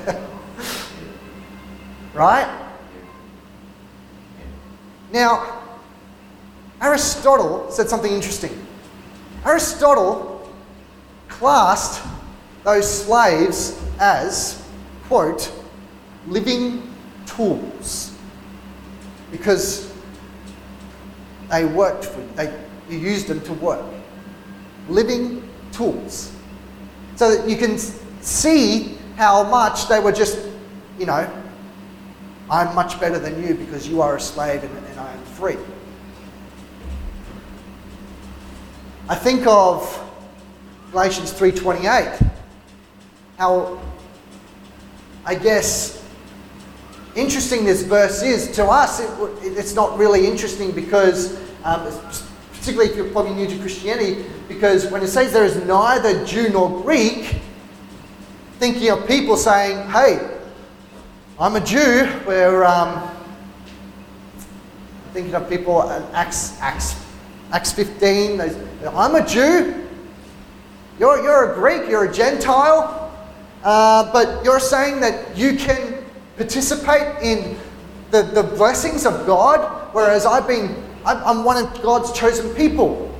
right? 2.14 2.70
Now, 5.12 5.62
Aristotle 6.80 7.70
said 7.70 7.88
something 7.88 8.12
interesting. 8.12 8.66
Aristotle 9.44 10.48
classed 11.28 12.02
those 12.64 13.04
slaves 13.04 13.80
as, 13.98 14.64
quote, 15.06 15.52
living 16.26 16.82
tools 17.26 18.14
because 19.30 19.92
they 21.50 21.64
worked 21.64 22.04
for 22.04 22.20
you. 22.20 22.28
They, 22.34 22.54
you 22.88 22.98
used 22.98 23.28
them 23.28 23.40
to 23.42 23.52
work. 23.54 23.84
Living 24.88 25.48
tools. 25.72 26.32
So 27.16 27.34
that 27.34 27.48
you 27.48 27.56
can 27.56 27.78
see 27.78 28.98
how 29.16 29.42
much 29.44 29.88
they 29.88 30.00
were 30.00 30.12
just, 30.12 30.38
you 30.98 31.06
know, 31.06 31.30
I'm 32.50 32.74
much 32.74 32.98
better 32.98 33.18
than 33.18 33.42
you 33.46 33.54
because 33.54 33.88
you 33.88 34.00
are 34.00 34.16
a 34.16 34.20
slave 34.20 34.62
and, 34.62 34.86
and 34.86 35.00
I 35.00 35.12
am 35.12 35.22
free. 35.24 35.56
I 39.08 39.14
think 39.14 39.46
of 39.46 40.04
Galatians 40.92 41.32
3:28 41.32 42.27
how 43.38 43.80
I 45.24 45.36
guess 45.36 46.04
interesting 47.14 47.64
this 47.64 47.82
verse 47.82 48.20
is. 48.20 48.50
To 48.56 48.64
us, 48.66 48.98
it, 48.98 49.56
it's 49.56 49.74
not 49.74 49.96
really 49.96 50.26
interesting 50.26 50.72
because, 50.72 51.38
um, 51.62 51.86
particularly 52.52 52.90
if 52.90 52.96
you're 52.96 53.10
probably 53.10 53.34
new 53.34 53.46
to 53.46 53.56
Christianity, 53.58 54.24
because 54.48 54.90
when 54.90 55.02
it 55.02 55.06
says 55.06 55.32
there 55.32 55.44
is 55.44 55.56
neither 55.66 56.24
Jew 56.24 56.48
nor 56.48 56.82
Greek, 56.82 57.36
thinking 58.58 58.90
of 58.90 59.06
people 59.06 59.36
saying, 59.36 59.88
hey, 59.88 60.36
I'm 61.38 61.54
a 61.54 61.60
Jew, 61.60 62.06
where 62.24 62.64
um, 62.64 63.08
thinking 65.12 65.36
of 65.36 65.48
people 65.48 65.88
in 65.92 66.02
Acts, 66.12 66.60
Acts, 66.60 67.00
Acts 67.52 67.70
15, 67.70 68.40
I'm 68.92 69.14
a 69.14 69.24
Jew, 69.24 69.86
you're, 70.98 71.22
you're 71.22 71.52
a 71.52 71.54
Greek, 71.54 71.88
you're 71.88 72.10
a 72.10 72.12
Gentile, 72.12 73.07
uh, 73.64 74.12
but 74.12 74.44
you're 74.44 74.60
saying 74.60 75.00
that 75.00 75.36
you 75.36 75.56
can 75.56 76.04
participate 76.36 77.22
in 77.22 77.56
the, 78.10 78.22
the 78.22 78.42
blessings 78.42 79.04
of 79.04 79.26
God, 79.26 79.94
whereas 79.94 80.24
I've 80.24 80.46
been, 80.46 80.82
I'm, 81.04 81.22
I'm 81.24 81.44
one 81.44 81.62
of 81.62 81.82
God's 81.82 82.12
chosen 82.12 82.54
people. 82.54 83.14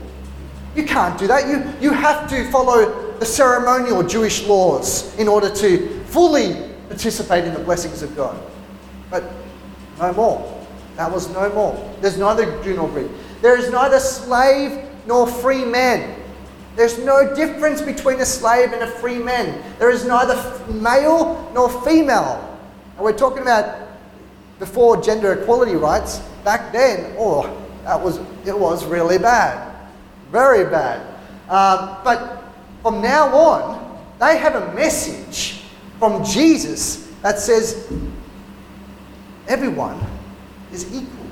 You 0.75 0.85
can't 0.85 1.19
do 1.19 1.27
that. 1.27 1.49
You, 1.49 1.89
you 1.89 1.93
have 1.93 2.29
to 2.31 2.51
follow 2.51 3.17
the 3.19 3.27
ceremonial 3.27 4.03
Jewish 4.03 4.47
laws 4.47 5.17
in 5.19 5.29
order 5.29 5.51
to 5.57 6.05
fully 6.05 6.71
participate 6.89 7.45
in 7.45 7.53
the 7.53 7.61
blessings 7.61 8.03
of 8.03 8.15
God. 8.15 8.41
But 9.11 9.25
no 9.99 10.13
more. 10.13 10.67
That 10.97 11.11
was 11.11 11.29
no 11.33 11.53
more. 11.53 11.95
There's 12.01 12.19
neither 12.19 12.63
Jew 12.63 12.77
nor 12.77 12.89
Greek. 12.89 13.11
There 13.43 13.57
is 13.57 13.71
neither 13.71 14.01
slave 14.01 14.85
nor 15.07 15.27
free 15.27 15.65
man. 15.65 16.18
There's 16.79 16.97
no 16.97 17.35
difference 17.35 17.83
between 17.83 18.21
a 18.21 18.25
slave 18.25 18.73
and 18.73 18.85
a 18.85 18.87
free 18.87 19.19
man. 19.19 19.61
There 19.81 19.91
is 19.91 20.05
neither 20.05 20.37
male 20.73 21.51
nor 21.53 21.69
female. 21.83 22.57
And 22.95 23.05
we're 23.05 23.19
talking 23.19 23.43
about 23.43 23.89
before 24.61 25.03
gender 25.03 25.33
equality 25.33 25.75
rights. 25.75 26.21
Back 26.45 26.71
then, 26.73 27.17
oh, 27.19 27.61
that 27.83 28.01
was 28.01 28.21
it 28.47 28.57
was 28.57 28.85
really 28.85 29.19
bad, 29.19 29.75
very 30.31 30.71
bad. 30.71 31.01
Um, 31.51 31.97
but 32.05 32.45
from 32.83 33.03
now 33.03 33.27
on, 33.35 34.01
they 34.21 34.39
have 34.39 34.55
a 34.55 34.73
message 34.73 35.63
from 35.99 36.25
Jesus 36.25 37.13
that 37.23 37.41
says 37.41 37.93
everyone 39.49 40.01
is 40.73 40.87
equal 40.95 41.27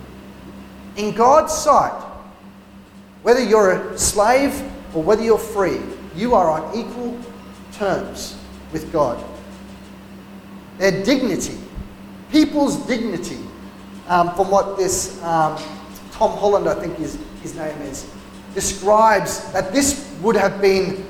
in 0.97 1.15
God's 1.15 1.55
sight. 1.55 2.03
Whether 3.23 3.45
you're 3.45 3.93
a 3.93 3.97
slave 3.97 4.73
or 4.95 5.03
whether 5.03 5.23
you're 5.23 5.39
free, 5.39 5.81
you 6.15 6.35
are 6.35 6.51
on 6.51 6.77
equal 6.77 7.19
terms 7.73 8.39
with 8.73 8.93
God. 8.93 9.23
Their 10.79 11.05
dignity, 11.05 11.59
people's 12.31 12.77
dignity, 12.87 13.39
um, 14.09 14.35
from 14.35 14.51
what 14.51 14.77
this 14.77 15.23
um, 15.23 15.57
Tom 16.13 16.37
Holland, 16.39 16.69
I 16.69 16.75
think 16.75 16.97
his, 16.97 17.19
his 17.43 17.55
name 17.55 17.79
is, 17.83 18.11
describes 18.55 19.53
that 19.53 19.73
this 19.73 20.11
would 20.23 20.37
have 20.37 20.61
been 20.61 21.07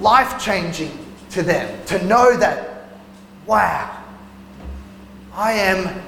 life 0.00 0.42
changing 0.42 0.90
to 1.30 1.42
them 1.42 1.84
to 1.86 2.02
know 2.06 2.36
that, 2.36 2.88
wow, 3.46 4.02
I 5.34 5.52
am 5.52 6.02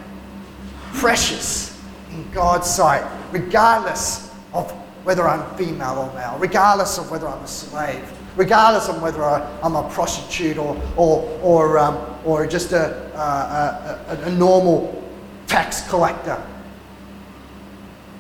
precious 0.95 1.79
in 2.11 2.31
God's 2.31 2.69
sight, 2.69 3.05
regardless 3.33 4.35
of 4.53 4.73
whether 5.05 5.27
I'm 5.27 5.55
female 5.57 5.99
or 5.99 6.15
male, 6.15 6.37
regardless 6.39 6.99
of 6.99 7.11
whether 7.11 7.27
I'm 7.27 7.43
a 7.43 7.47
slave, 7.47 8.05
regardless 8.37 8.89
of 8.89 9.01
whether 9.03 9.23
I'm 9.25 9.77
a 9.77 9.89
prostitute 9.91 10.59
or, 10.59 10.81
or, 10.97 11.23
or, 11.43 11.79
um, 11.79 12.19
or 12.25 12.47
just 12.47 12.73
a, 12.73 13.11
a, 13.17 14.07
a, 14.09 14.29
a 14.29 14.31
normal 14.33 15.03
tax 15.47 15.89
collector, 15.89 16.43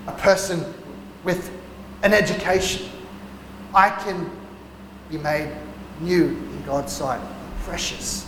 a 0.06 0.12
person 0.12 0.64
with 1.22 1.50
an 2.02 2.12
education. 2.12 2.88
I 3.74 3.90
can 3.90 4.30
be 5.10 5.18
made 5.18 5.52
new 6.00 6.28
in 6.28 6.62
God's 6.64 6.92
sight, 6.92 7.20
precious, 7.64 8.26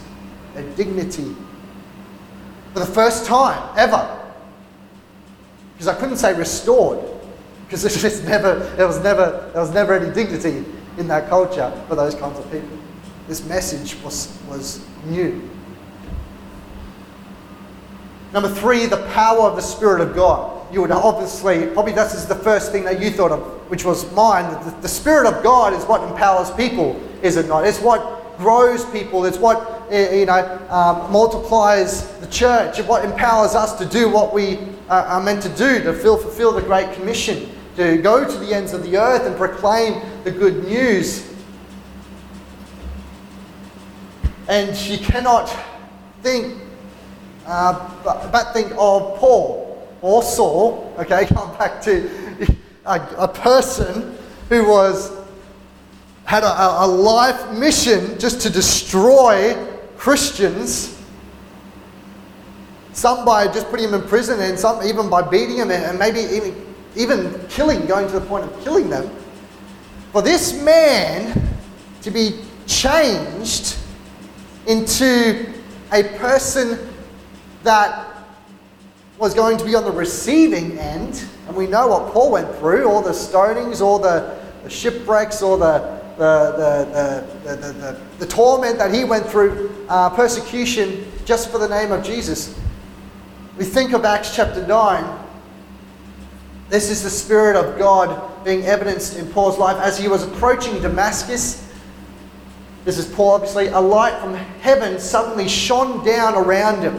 a 0.56 0.62
dignity 0.62 1.34
for 2.72 2.80
the 2.80 2.86
first 2.86 3.24
time 3.26 3.62
ever. 3.76 4.18
Because 5.72 5.88
I 5.88 5.94
couldn't 5.98 6.18
say 6.18 6.34
restored 6.34 7.11
because 7.72 7.86
it 7.86 8.04
was 8.04 8.22
never, 8.24 8.58
there 8.76 8.86
was 8.86 9.02
never, 9.02 9.50
there 9.54 9.62
was 9.62 9.72
never 9.72 9.94
any 9.94 10.12
dignity 10.12 10.62
in 10.98 11.08
that 11.08 11.26
culture 11.30 11.72
for 11.88 11.94
those 11.94 12.14
kinds 12.14 12.38
of 12.38 12.44
people. 12.50 12.68
This 13.26 13.46
message 13.46 13.96
was, 14.02 14.38
was 14.46 14.84
new. 15.06 15.48
Number 18.34 18.50
three, 18.50 18.84
the 18.84 19.02
power 19.14 19.48
of 19.48 19.56
the 19.56 19.62
Spirit 19.62 20.02
of 20.02 20.14
God. 20.14 20.70
You 20.70 20.82
would 20.82 20.90
obviously, 20.90 21.66
probably 21.68 21.92
this 21.92 22.12
is 22.12 22.26
the 22.26 22.34
first 22.34 22.72
thing 22.72 22.84
that 22.84 23.00
you 23.00 23.10
thought 23.10 23.32
of, 23.32 23.40
which 23.70 23.86
was 23.86 24.10
mine. 24.12 24.52
The, 24.64 24.76
the 24.82 24.88
Spirit 24.88 25.26
of 25.26 25.42
God 25.42 25.72
is 25.72 25.82
what 25.84 26.02
empowers 26.02 26.50
people, 26.50 27.00
is 27.22 27.38
it 27.38 27.48
not? 27.48 27.66
It's 27.66 27.80
what 27.80 28.36
grows 28.36 28.84
people. 28.86 29.24
It's 29.24 29.38
what 29.38 29.86
eh, 29.90 30.20
you 30.20 30.26
know 30.26 30.60
um, 30.68 31.10
multiplies 31.10 32.06
the 32.18 32.26
church. 32.26 32.78
It's 32.78 32.88
what 32.88 33.02
empowers 33.02 33.54
us 33.54 33.78
to 33.78 33.86
do 33.86 34.10
what 34.10 34.34
we 34.34 34.58
uh, 34.90 35.04
are 35.08 35.22
meant 35.22 35.42
to 35.44 35.48
do 35.50 35.82
to 35.84 35.94
fulfill 35.94 36.52
the 36.52 36.62
Great 36.62 36.92
Commission 36.92 37.48
to 37.76 37.96
go 37.98 38.24
to 38.30 38.38
the 38.38 38.54
ends 38.54 38.72
of 38.72 38.82
the 38.82 38.96
earth 38.96 39.26
and 39.26 39.36
proclaim 39.36 40.02
the 40.24 40.30
good 40.30 40.64
news. 40.64 41.28
And 44.48 44.76
she 44.76 44.98
cannot 44.98 45.54
think, 46.22 46.60
uh, 47.46 47.90
but, 48.04 48.30
but, 48.30 48.52
think 48.52 48.72
of 48.72 49.18
Paul 49.18 49.88
or 50.02 50.22
Saul, 50.22 50.94
okay, 50.98 51.26
come 51.34 51.56
back 51.56 51.80
to 51.82 52.10
a, 52.84 53.00
a 53.18 53.28
person 53.28 54.16
who 54.48 54.68
was 54.68 55.12
had 56.24 56.44
a, 56.44 56.84
a 56.84 56.86
life 56.86 57.52
mission 57.52 58.18
just 58.18 58.40
to 58.42 58.50
destroy 58.50 59.54
Christians 59.96 60.98
some 62.92 63.24
by 63.24 63.46
just 63.46 63.68
putting 63.68 63.88
him 63.88 63.94
in 63.94 64.02
prison 64.02 64.40
and 64.40 64.58
some 64.58 64.82
even 64.82 65.08
by 65.08 65.22
beating 65.22 65.56
him 65.56 65.70
and 65.70 65.98
maybe 65.98 66.20
even 66.20 66.71
even 66.96 67.46
killing, 67.48 67.86
going 67.86 68.06
to 68.06 68.12
the 68.12 68.26
point 68.26 68.44
of 68.44 68.64
killing 68.64 68.90
them, 68.90 69.10
for 70.12 70.22
this 70.22 70.62
man 70.62 71.48
to 72.02 72.10
be 72.10 72.40
changed 72.66 73.76
into 74.66 75.52
a 75.92 76.02
person 76.18 76.78
that 77.62 78.08
was 79.18 79.34
going 79.34 79.56
to 79.56 79.64
be 79.64 79.74
on 79.74 79.84
the 79.84 79.92
receiving 79.92 80.78
end, 80.78 81.24
and 81.46 81.56
we 81.56 81.66
know 81.66 81.86
what 81.88 82.12
Paul 82.12 82.32
went 82.32 82.54
through 82.56 82.88
all 82.88 83.02
the 83.02 83.10
stonings, 83.10 83.80
all 83.80 83.98
the, 83.98 84.38
the 84.64 84.70
shipwrecks, 84.70 85.42
all 85.42 85.56
the, 85.56 86.00
the, 86.18 87.26
the, 87.44 87.56
the, 87.56 87.72
the, 87.72 88.00
the, 88.18 88.26
torment 88.26 88.78
that 88.78 88.92
he 88.92 89.04
went 89.04 89.26
through, 89.26 89.86
uh, 89.88 90.10
persecution 90.10 91.06
just 91.24 91.50
for 91.50 91.58
the 91.58 91.68
name 91.68 91.92
of 91.92 92.04
Jesus. 92.04 92.58
We 93.56 93.64
think 93.64 93.92
of 93.92 94.04
Acts 94.04 94.34
chapter 94.34 94.66
9 94.66 95.21
this 96.72 96.88
is 96.88 97.02
the 97.02 97.10
Spirit 97.10 97.54
of 97.54 97.78
God 97.78 98.42
being 98.46 98.64
evidenced 98.64 99.18
in 99.18 99.28
Paul's 99.28 99.58
life 99.58 99.76
as 99.76 99.98
he 99.98 100.08
was 100.08 100.22
approaching 100.22 100.80
Damascus. 100.80 101.70
This 102.86 102.96
is 102.96 103.04
Paul, 103.04 103.32
obviously. 103.32 103.66
A 103.66 103.78
light 103.78 104.18
from 104.22 104.32
heaven 104.32 104.98
suddenly 104.98 105.50
shone 105.50 106.02
down 106.02 106.34
around 106.34 106.80
him. 106.80 106.98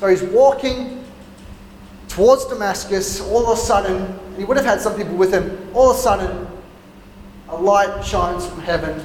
So 0.00 0.06
he's 0.06 0.22
walking 0.22 1.04
towards 2.08 2.46
Damascus. 2.46 3.20
All 3.20 3.46
of 3.46 3.58
a 3.58 3.60
sudden, 3.60 4.18
he 4.38 4.44
would 4.44 4.56
have 4.56 4.64
had 4.64 4.80
some 4.80 4.96
people 4.96 5.16
with 5.16 5.34
him. 5.34 5.68
All 5.74 5.90
of 5.90 5.98
a 5.98 6.00
sudden, 6.00 6.48
a 7.50 7.56
light 7.56 8.02
shines 8.02 8.46
from 8.46 8.62
heaven. 8.62 9.04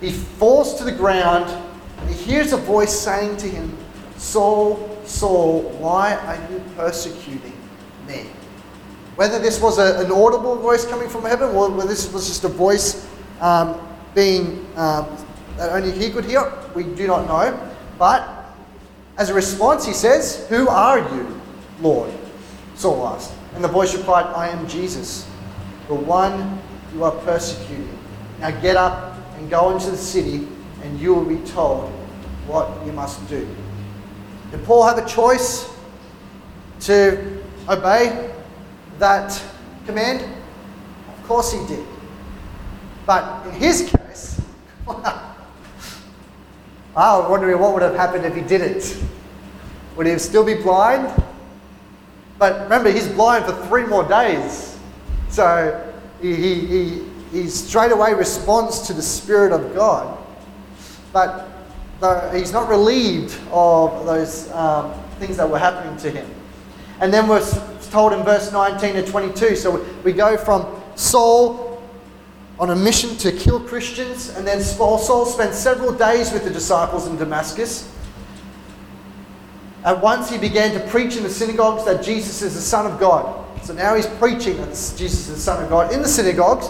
He 0.00 0.10
falls 0.10 0.76
to 0.76 0.84
the 0.84 0.92
ground. 0.92 1.50
And 1.98 2.08
he 2.08 2.14
hears 2.14 2.54
a 2.54 2.56
voice 2.56 2.98
saying 2.98 3.36
to 3.36 3.46
him, 3.46 3.76
Saul, 4.16 4.98
Saul, 5.04 5.64
why 5.78 6.14
are 6.14 6.50
you 6.50 6.62
persecuting 6.76 7.52
me? 8.08 8.24
Whether 9.16 9.38
this 9.38 9.60
was 9.60 9.78
a, 9.78 10.04
an 10.04 10.12
audible 10.12 10.56
voice 10.56 10.86
coming 10.86 11.08
from 11.08 11.22
heaven 11.22 11.50
or 11.50 11.70
whether 11.70 11.88
this 11.88 12.12
was 12.12 12.28
just 12.28 12.44
a 12.44 12.48
voice 12.48 13.06
um, 13.40 13.78
being 14.14 14.66
um, 14.76 15.06
that 15.56 15.72
only 15.72 15.92
he 15.92 16.10
could 16.10 16.24
hear, 16.24 16.52
we 16.74 16.84
do 16.84 17.06
not 17.06 17.26
know. 17.26 17.70
But 17.98 18.26
as 19.18 19.28
a 19.28 19.34
response, 19.34 19.84
he 19.84 19.92
says, 19.92 20.46
Who 20.48 20.68
are 20.68 20.98
you, 21.14 21.40
Lord? 21.80 22.10
Saul 22.74 23.06
asked. 23.08 23.34
And 23.54 23.62
the 23.62 23.68
voice 23.68 23.94
replied, 23.94 24.24
I 24.26 24.48
am 24.48 24.66
Jesus, 24.66 25.28
the 25.88 25.94
one 25.94 26.58
you 26.94 27.04
are 27.04 27.12
persecuting. 27.12 27.98
Now 28.40 28.50
get 28.62 28.76
up 28.76 29.18
and 29.36 29.50
go 29.50 29.70
into 29.70 29.90
the 29.90 29.98
city, 29.98 30.48
and 30.82 30.98
you 30.98 31.14
will 31.14 31.26
be 31.26 31.44
told 31.50 31.90
what 32.46 32.70
you 32.86 32.92
must 32.92 33.28
do. 33.28 33.46
Did 34.50 34.64
Paul 34.64 34.86
have 34.86 34.96
a 34.96 35.06
choice 35.06 35.70
to 36.80 37.42
obey 37.68 38.32
that 39.00 39.42
command? 39.86 40.22
Of 40.22 41.24
course 41.24 41.52
he 41.52 41.66
did. 41.66 41.84
But 43.06 43.46
in 43.46 43.52
his 43.54 43.90
case, 43.90 44.40
I 44.88 45.34
was 47.18 47.30
wondering 47.30 47.58
what 47.58 47.72
would 47.72 47.82
have 47.82 47.96
happened 47.96 48.24
if 48.24 48.34
he 48.34 48.42
didn't. 48.42 49.02
Would 49.96 50.06
he 50.06 50.18
still 50.18 50.44
be 50.44 50.54
blind? 50.54 51.12
But 52.38 52.62
remember, 52.62 52.90
he's 52.90 53.08
blind 53.08 53.44
for 53.44 53.52
three 53.66 53.84
more 53.84 54.06
days. 54.06 54.78
So 55.28 55.92
he, 56.22 56.34
he, 56.34 56.66
he, 56.66 57.02
he 57.32 57.48
straight 57.48 57.92
away 57.92 58.14
responds 58.14 58.80
to 58.86 58.92
the 58.92 59.02
Spirit 59.02 59.52
of 59.52 59.74
God. 59.74 60.18
But 61.12 61.48
he's 62.32 62.52
not 62.52 62.68
relieved 62.68 63.38
of 63.50 64.06
those 64.06 64.50
um, 64.52 64.92
things 65.18 65.36
that 65.36 65.48
were 65.48 65.58
happening 65.58 65.96
to 65.98 66.10
him. 66.10 66.28
And 67.00 67.12
then 67.12 67.28
we're 67.28 67.44
told 67.90 68.12
in 68.12 68.22
verse 68.22 68.52
19 68.52 68.94
to 68.94 69.06
22. 69.06 69.56
So 69.56 69.84
we 70.04 70.12
go 70.12 70.36
from 70.36 70.80
Saul 70.96 71.82
on 72.58 72.70
a 72.70 72.76
mission 72.76 73.16
to 73.16 73.32
kill 73.32 73.58
Christians, 73.58 74.28
and 74.36 74.46
then 74.46 74.60
Saul, 74.60 74.98
Saul 74.98 75.24
spent 75.24 75.54
several 75.54 75.92
days 75.92 76.30
with 76.30 76.44
the 76.44 76.50
disciples 76.50 77.06
in 77.06 77.16
Damascus. 77.16 77.90
At 79.82 80.02
once 80.02 80.28
he 80.28 80.36
began 80.36 80.72
to 80.78 80.86
preach 80.88 81.16
in 81.16 81.22
the 81.22 81.30
synagogues 81.30 81.86
that 81.86 82.04
Jesus 82.04 82.42
is 82.42 82.54
the 82.54 82.60
Son 82.60 82.90
of 82.90 83.00
God. 83.00 83.46
So 83.64 83.72
now 83.72 83.94
he's 83.94 84.06
preaching 84.06 84.58
that 84.58 84.68
Jesus 84.68 85.28
is 85.28 85.34
the 85.34 85.40
Son 85.40 85.62
of 85.62 85.70
God 85.70 85.92
in 85.92 86.02
the 86.02 86.08
synagogues. 86.08 86.68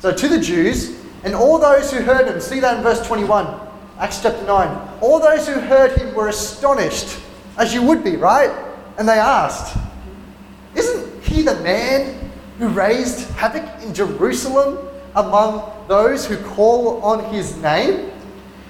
So 0.00 0.12
to 0.12 0.28
the 0.28 0.40
Jews, 0.40 0.96
and 1.22 1.34
all 1.34 1.58
those 1.58 1.92
who 1.92 2.02
heard 2.02 2.26
him, 2.26 2.40
see 2.40 2.60
that 2.60 2.78
in 2.78 2.82
verse 2.82 3.06
21, 3.06 3.46
Acts 3.98 4.22
chapter 4.22 4.44
9. 4.44 4.98
All 5.00 5.20
those 5.20 5.46
who 5.46 5.54
heard 5.54 5.96
him 5.96 6.14
were 6.14 6.28
astonished, 6.28 7.18
as 7.56 7.72
you 7.72 7.82
would 7.82 8.02
be, 8.02 8.16
right? 8.16 8.50
And 8.98 9.08
they 9.08 9.18
asked, 9.18 9.76
the 11.46 11.58
man 11.60 12.30
who 12.58 12.68
raised 12.68 13.30
havoc 13.30 13.64
in 13.82 13.94
Jerusalem 13.94 14.88
among 15.14 15.72
those 15.88 16.26
who 16.26 16.36
call 16.36 17.00
on 17.02 17.32
his 17.32 17.56
name? 17.62 18.10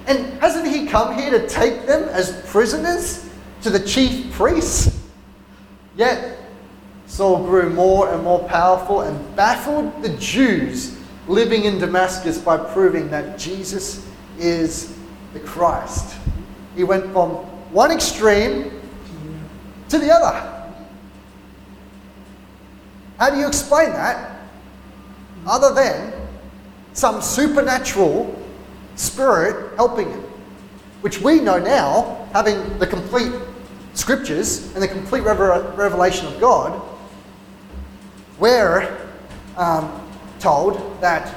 And 0.05 0.25
hasn't 0.39 0.67
he 0.67 0.87
come 0.87 1.17
here 1.17 1.31
to 1.31 1.47
take 1.49 1.85
them 1.85 2.03
as 2.09 2.41
prisoners 2.49 3.29
to 3.63 3.69
the 3.69 3.79
chief 3.79 4.31
priests? 4.31 4.97
Yet 5.97 6.39
Saul 7.07 7.43
grew 7.43 7.69
more 7.69 8.13
and 8.13 8.23
more 8.23 8.47
powerful 8.47 9.01
and 9.01 9.35
baffled 9.35 10.01
the 10.03 10.15
Jews 10.17 10.97
living 11.27 11.63
in 11.63 11.79
Damascus 11.79 12.37
by 12.37 12.57
proving 12.57 13.09
that 13.09 13.37
Jesus 13.37 14.07
is 14.39 14.95
the 15.33 15.39
Christ. 15.39 16.15
He 16.75 16.83
went 16.83 17.11
from 17.11 17.31
one 17.73 17.91
extreme 17.91 18.71
to 19.89 19.97
the 19.97 20.13
other. 20.13 20.56
How 23.17 23.29
do 23.29 23.37
you 23.37 23.47
explain 23.47 23.91
that 23.91 24.39
other 25.45 25.73
than 25.73 26.13
some 26.93 27.21
supernatural 27.21 28.35
spirit 28.95 29.75
helping 29.75 30.09
him? 30.09 30.23
Which 31.01 31.21
we 31.21 31.39
know 31.39 31.59
now, 31.59 32.27
having 32.33 32.77
the 32.79 32.87
complete 32.87 33.31
scriptures 33.93 34.73
and 34.73 34.83
the 34.83 34.87
complete 34.87 35.21
revelation 35.21 36.27
of 36.27 36.39
God, 36.39 36.81
we're 38.39 39.09
um, 39.57 40.07
told 40.39 41.01
that 41.01 41.35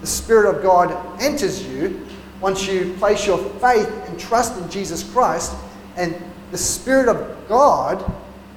the 0.00 0.06
Spirit 0.06 0.54
of 0.54 0.62
God 0.62 1.20
enters 1.20 1.64
you 1.66 2.06
once 2.40 2.66
you 2.66 2.94
place 2.98 3.26
your 3.26 3.38
faith 3.60 3.88
and 4.08 4.18
trust 4.18 4.58
in 4.58 4.68
Jesus 4.70 5.04
Christ, 5.12 5.54
and 5.96 6.16
the 6.50 6.58
Spirit 6.58 7.08
of 7.08 7.48
God, 7.48 8.02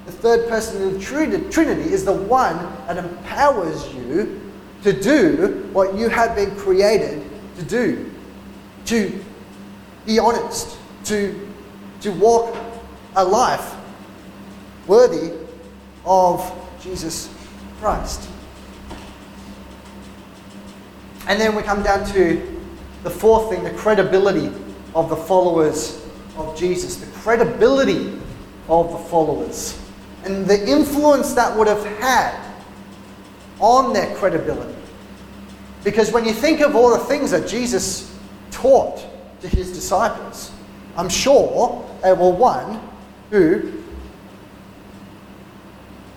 the 0.05 0.11
third 0.11 0.49
person 0.49 0.87
of 0.87 0.93
the 0.93 0.99
Trinity, 1.49 1.83
is 1.83 2.03
the 2.03 2.13
one 2.13 2.57
that 2.87 2.97
empowers 2.97 3.93
you 3.93 4.41
to 4.83 4.91
do 4.91 5.69
what 5.71 5.95
you 5.95 6.09
have 6.09 6.35
been 6.35 6.55
created 6.55 7.23
to 7.57 7.63
do. 7.63 8.11
To 8.85 9.23
be 10.05 10.19
honest, 10.19 10.77
to, 11.05 11.49
to 12.01 12.11
walk 12.11 12.55
a 13.15 13.23
life 13.23 13.75
worthy 14.87 15.31
of 16.05 16.51
Jesus 16.81 17.33
Christ. 17.79 18.29
And 21.27 21.39
then 21.39 21.55
we 21.55 21.61
come 21.63 21.81
down 21.83 22.05
to 22.11 22.59
the 23.03 23.09
fourth 23.09 23.49
thing 23.49 23.63
the 23.63 23.71
credibility 23.71 24.51
of 24.93 25.09
the 25.09 25.15
followers 25.15 26.05
of 26.35 26.57
Jesus. 26.57 26.97
The 26.97 27.05
credibility 27.19 28.19
of 28.67 28.91
the 28.91 28.97
followers. 28.97 29.79
And 30.25 30.45
the 30.45 30.67
influence 30.67 31.33
that 31.33 31.57
would 31.57 31.67
have 31.67 31.85
had 31.99 32.39
on 33.59 33.93
their 33.93 34.15
credibility. 34.15 34.73
Because 35.83 36.11
when 36.11 36.25
you 36.25 36.33
think 36.33 36.61
of 36.61 36.75
all 36.75 36.91
the 36.91 37.03
things 37.05 37.31
that 37.31 37.47
Jesus 37.47 38.17
taught 38.51 39.05
to 39.41 39.47
his 39.47 39.73
disciples, 39.73 40.51
I'm 40.95 41.09
sure 41.09 41.85
they 42.01 42.13
were 42.13 42.29
one 42.29 42.81
who 43.29 43.83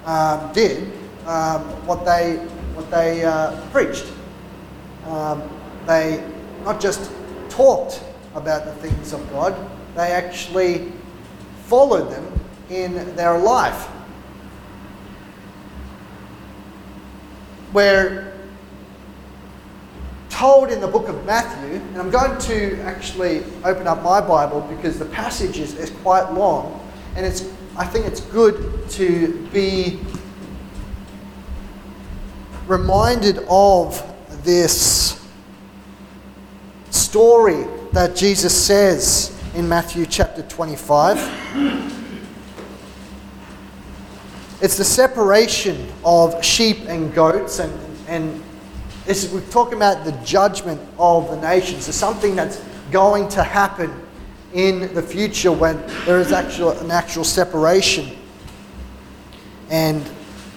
um, 0.05 0.53
did 0.53 0.93
um, 1.27 1.63
what 1.87 2.05
they, 2.05 2.37
what 2.75 2.91
they 2.91 3.25
uh, 3.25 3.61
preached. 3.71 4.07
Um, 5.07 5.43
they 5.87 6.23
not 6.65 6.81
just 6.81 7.11
talked 7.49 8.03
about 8.35 8.65
the 8.65 8.73
things 8.75 9.13
of 9.13 9.29
God, 9.31 9.57
they 9.95 10.13
actually 10.13 10.93
followed 11.65 12.11
them 12.11 12.41
in 12.71 13.17
their 13.17 13.39
life. 13.39 13.89
We're 17.73 18.33
told 20.31 20.71
in 20.71 20.81
the 20.81 20.87
book 20.87 21.09
of 21.09 21.25
Matthew, 21.25 21.77
and 21.77 21.99
I'm 21.99 22.11
going 22.11 22.39
to 22.43 22.81
actually 22.83 23.43
open 23.65 23.87
up 23.87 24.03
my 24.03 24.21
Bible 24.21 24.61
because 24.63 24.99
the 24.99 25.07
passage 25.07 25.59
is, 25.59 25.75
is 25.75 25.91
quite 25.91 26.31
long, 26.33 26.81
and 27.17 27.25
it's 27.25 27.49
I 27.79 27.85
think 27.85 28.07
it's 28.07 28.21
good 28.21 28.89
to 28.91 29.49
be 29.53 30.01
reminded 32.67 33.41
of 33.49 34.03
this 34.45 35.23
story 36.91 37.67
that 37.93 38.17
Jesus 38.17 38.55
says 38.55 39.39
in 39.55 39.69
Matthew 39.69 40.07
chapter 40.07 40.43
25. 40.43 42.05
It's 44.63 44.79
the 44.79 44.85
separation 44.85 45.87
of 46.03 46.43
sheep 46.43 46.79
and 46.89 47.13
goats, 47.13 47.59
and, 47.59 47.79
and 48.09 48.43
we're 49.07 49.41
talking 49.51 49.75
about 49.75 50.07
the 50.07 50.13
judgment 50.25 50.81
of 50.99 51.29
the 51.29 51.37
nations. 51.37 51.89
It's 51.89 51.97
something 51.99 52.35
that's 52.35 52.65
going 52.91 53.29
to 53.29 53.43
happen 53.43 53.93
in 54.55 54.95
the 54.95 55.03
future 55.03 55.53
when 55.53 55.87
there 56.07 56.19
is 56.21 56.33
actual, 56.33 56.71
an 56.71 56.91
actual 56.91 57.23
separation. 57.23 58.17
And 59.69 60.09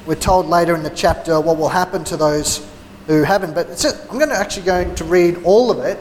we're 0.05 0.15
told 0.15 0.45
later 0.45 0.75
in 0.75 0.83
the 0.83 0.91
chapter 0.91 1.41
what 1.41 1.57
will 1.57 1.67
happen 1.67 2.05
to 2.05 2.15
those 2.15 2.65
who 3.05 3.23
haven't. 3.23 3.53
But 3.53 3.67
I'm 4.09 4.17
going 4.17 4.29
to 4.29 4.35
actually 4.35 4.65
going 4.65 4.95
to 4.95 5.03
read 5.03 5.43
all 5.43 5.71
of 5.71 5.79
it 5.79 5.99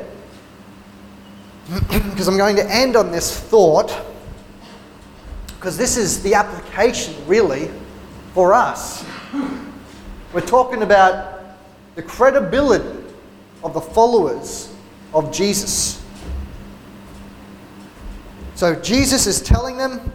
because 1.90 2.28
I'm 2.28 2.36
going 2.36 2.54
to 2.56 2.72
end 2.72 2.94
on 2.94 3.10
this 3.10 3.36
thought 3.40 3.92
because 5.56 5.76
this 5.76 5.96
is 5.96 6.22
the 6.22 6.34
application 6.34 7.12
really 7.26 7.68
for 8.38 8.54
us. 8.54 9.04
We're 10.32 10.46
talking 10.46 10.82
about 10.84 11.40
the 11.96 12.04
credibility 12.04 13.04
of 13.64 13.74
the 13.74 13.80
followers 13.80 14.72
of 15.12 15.32
Jesus. 15.32 16.00
So 18.54 18.76
Jesus 18.76 19.26
is 19.26 19.40
telling 19.40 19.76
them 19.76 20.12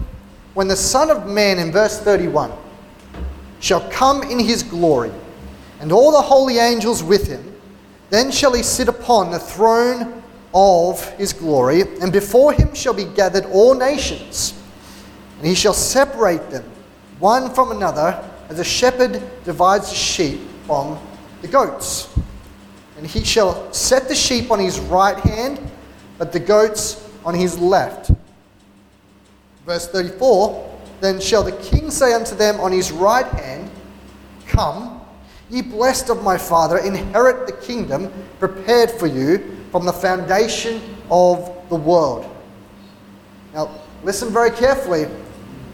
when 0.53 0.69
the 0.69 0.75
Son 0.77 1.09
of 1.11 1.27
Man, 1.27 1.59
in 1.59 1.73
verse 1.73 1.99
31, 1.99 2.53
shall 3.59 3.81
come 3.89 4.23
in 4.23 4.39
his 4.39 4.63
glory 4.63 5.11
and 5.81 5.91
all 5.91 6.13
the 6.13 6.21
holy 6.21 6.59
angels 6.59 7.03
with 7.03 7.27
him. 7.27 7.53
Then 8.09 8.31
shall 8.31 8.53
he 8.53 8.63
sit 8.63 8.87
upon 8.87 9.31
the 9.31 9.39
throne 9.39 10.23
of 10.53 11.05
his 11.17 11.33
glory, 11.33 11.81
and 11.99 12.13
before 12.13 12.53
him 12.53 12.73
shall 12.73 12.93
be 12.93 13.03
gathered 13.03 13.43
all 13.47 13.73
nations. 13.73 14.57
And 15.39 15.45
he 15.45 15.55
shall 15.55 15.73
separate 15.73 16.49
them 16.49 16.63
one 17.19 17.53
from 17.53 17.71
another, 17.71 18.23
as 18.49 18.59
a 18.59 18.63
shepherd 18.63 19.21
divides 19.43 19.89
the 19.89 19.95
sheep 19.95 20.41
from 20.65 20.99
the 21.41 21.47
goats. 21.47 22.13
And 22.97 23.07
he 23.07 23.23
shall 23.23 23.71
set 23.73 24.07
the 24.07 24.15
sheep 24.15 24.51
on 24.51 24.59
his 24.59 24.79
right 24.79 25.17
hand, 25.17 25.59
but 26.17 26.31
the 26.31 26.39
goats 26.39 27.09
on 27.25 27.33
his 27.33 27.57
left. 27.59 28.11
Verse 29.65 29.87
34 29.87 30.79
Then 31.01 31.19
shall 31.19 31.43
the 31.43 31.51
king 31.53 31.89
say 31.89 32.13
unto 32.13 32.35
them 32.35 32.59
on 32.59 32.71
his 32.71 32.91
right 32.91 33.25
hand, 33.25 33.69
Come, 34.47 35.01
Ye 35.49 35.61
blessed 35.61 36.09
of 36.09 36.23
my 36.23 36.37
Father, 36.37 36.79
inherit 36.79 37.45
the 37.45 37.53
kingdom 37.53 38.11
prepared 38.39 38.89
for 38.89 39.07
you 39.07 39.57
from 39.71 39.85
the 39.85 39.93
foundation 39.93 40.81
of 41.11 41.51
the 41.69 41.75
world. 41.75 42.29
Now, 43.53 43.69
listen 44.03 44.31
very 44.31 44.49
carefully, 44.49 45.05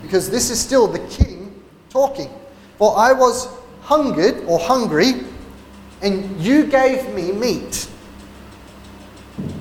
because 0.02 0.30
this 0.30 0.50
is 0.50 0.60
still 0.60 0.88
the 0.88 1.00
king 1.08 1.62
talking. 1.90 2.30
For 2.78 2.98
I 2.98 3.12
was 3.14 3.48
hungered 3.82 4.44
or 4.46 4.60
hungry, 4.60 5.26
and 6.02 6.40
you 6.42 6.66
gave 6.66 7.14
me 7.14 7.32
meat. 7.32 7.90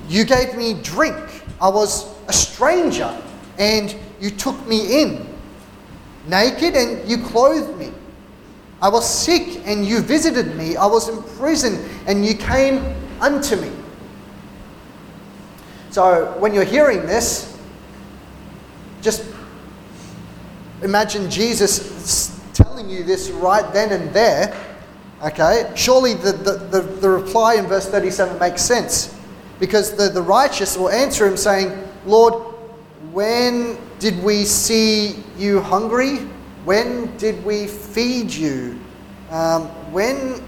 You 0.07 0.23
gave 0.25 0.55
me 0.55 0.75
drink. 0.81 1.17
I 1.61 1.69
was 1.69 2.07
a 2.27 2.33
stranger, 2.33 3.15
and 3.57 3.95
you 4.21 4.29
took 4.29 4.65
me 4.67 5.01
in. 5.01 5.27
Naked, 6.27 6.75
and 6.75 7.09
you 7.09 7.17
clothed 7.17 7.77
me. 7.77 7.91
I 8.81 8.87
was 8.87 9.07
sick 9.07 9.61
and 9.67 9.85
you 9.85 9.99
visited 9.99 10.55
me. 10.55 10.77
I 10.77 10.85
was 10.85 11.09
in 11.09 11.21
prison 11.37 11.83
and 12.07 12.25
you 12.25 12.33
came 12.33 12.95
unto 13.19 13.57
me. 13.57 13.71
So 15.91 16.33
when 16.39 16.53
you're 16.53 16.63
hearing 16.63 17.05
this, 17.05 17.57
just 19.01 19.25
imagine 20.81 21.29
Jesus 21.29 22.39
telling 22.53 22.89
you 22.89 23.03
this 23.03 23.29
right 23.29 23.71
then 23.73 23.91
and 23.91 24.13
there. 24.13 24.55
Okay? 25.23 25.71
Surely 25.75 26.13
the, 26.13 26.31
the, 26.31 26.53
the, 26.53 26.81
the 26.81 27.09
reply 27.09 27.55
in 27.55 27.65
verse 27.67 27.87
37 27.87 28.39
makes 28.39 28.61
sense. 28.61 29.15
Because 29.59 29.95
the, 29.95 30.09
the 30.09 30.21
righteous 30.21 30.77
will 30.77 30.89
answer 30.89 31.27
him 31.27 31.35
saying, 31.35 31.71
Lord, 32.05 32.33
when 33.11 33.77
did 33.99 34.21
we 34.23 34.45
see 34.45 35.23
you 35.37 35.59
hungry 35.59 36.19
When 36.65 37.15
did 37.17 37.43
we 37.45 37.67
feed 37.67 38.31
you? 38.31 38.79
Um, 39.31 39.67
when 39.91 40.43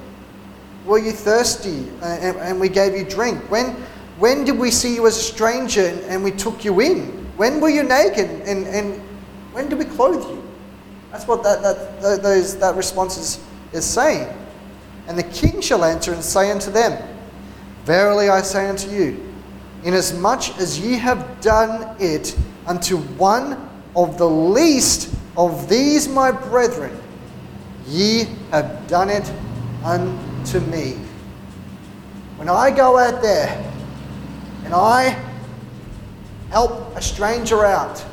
were 0.85 0.99
you 0.99 1.11
thirsty 1.11 1.89
and, 2.01 2.37
and 2.37 2.59
we 2.59 2.69
gave 2.69 2.93
you 2.95 3.05
drink? 3.05 3.39
When, 3.49 3.71
when 4.19 4.43
did 4.43 4.57
we 4.59 4.71
see 4.71 4.95
you 4.95 5.07
as 5.07 5.17
a 5.17 5.21
stranger 5.21 5.87
and, 5.87 5.99
and 6.01 6.23
we 6.23 6.31
took 6.31 6.65
you 6.65 6.79
in? 6.81 7.25
When 7.37 7.61
were 7.61 7.69
you 7.69 7.83
naked 7.83 8.29
and, 8.41 8.67
and 8.67 9.01
when 9.53 9.69
do 9.69 9.75
we 9.75 9.85
clothe 9.85 10.23
you? 10.29 10.43
That's 11.11 11.27
what 11.27 11.43
that, 11.43 11.61
that, 11.61 12.23
those, 12.23 12.57
that 12.57 12.75
response 12.75 13.17
is, 13.17 13.43
is 13.73 13.85
saying. 13.85 14.27
And 15.07 15.17
the 15.17 15.23
king 15.23 15.61
shall 15.61 15.83
answer 15.83 16.13
and 16.13 16.23
say 16.23 16.51
unto 16.51 16.71
them, 16.71 17.01
Verily 17.83 18.29
I 18.29 18.41
say 18.41 18.69
unto 18.69 18.89
you, 18.89 19.33
inasmuch 19.83 20.57
as 20.59 20.79
ye 20.79 20.93
have 20.93 21.41
done 21.41 21.95
it 21.99 22.37
unto 22.67 22.97
one 22.97 23.69
of 23.95 24.17
the 24.17 24.29
least 24.29 25.13
of 25.35 25.67
these 25.67 26.07
my 26.07 26.31
brethren, 26.31 26.97
ye 27.87 28.25
have 28.51 28.87
done 28.87 29.09
it 29.09 29.29
unto 29.83 30.59
me. 30.59 30.91
When 32.37 32.47
I 32.49 32.71
go 32.71 32.97
out 32.97 33.21
there 33.21 33.49
and 34.63 34.73
I 34.73 35.17
help 36.51 36.95
a 36.95 37.01
stranger 37.01 37.65
out 37.65 38.03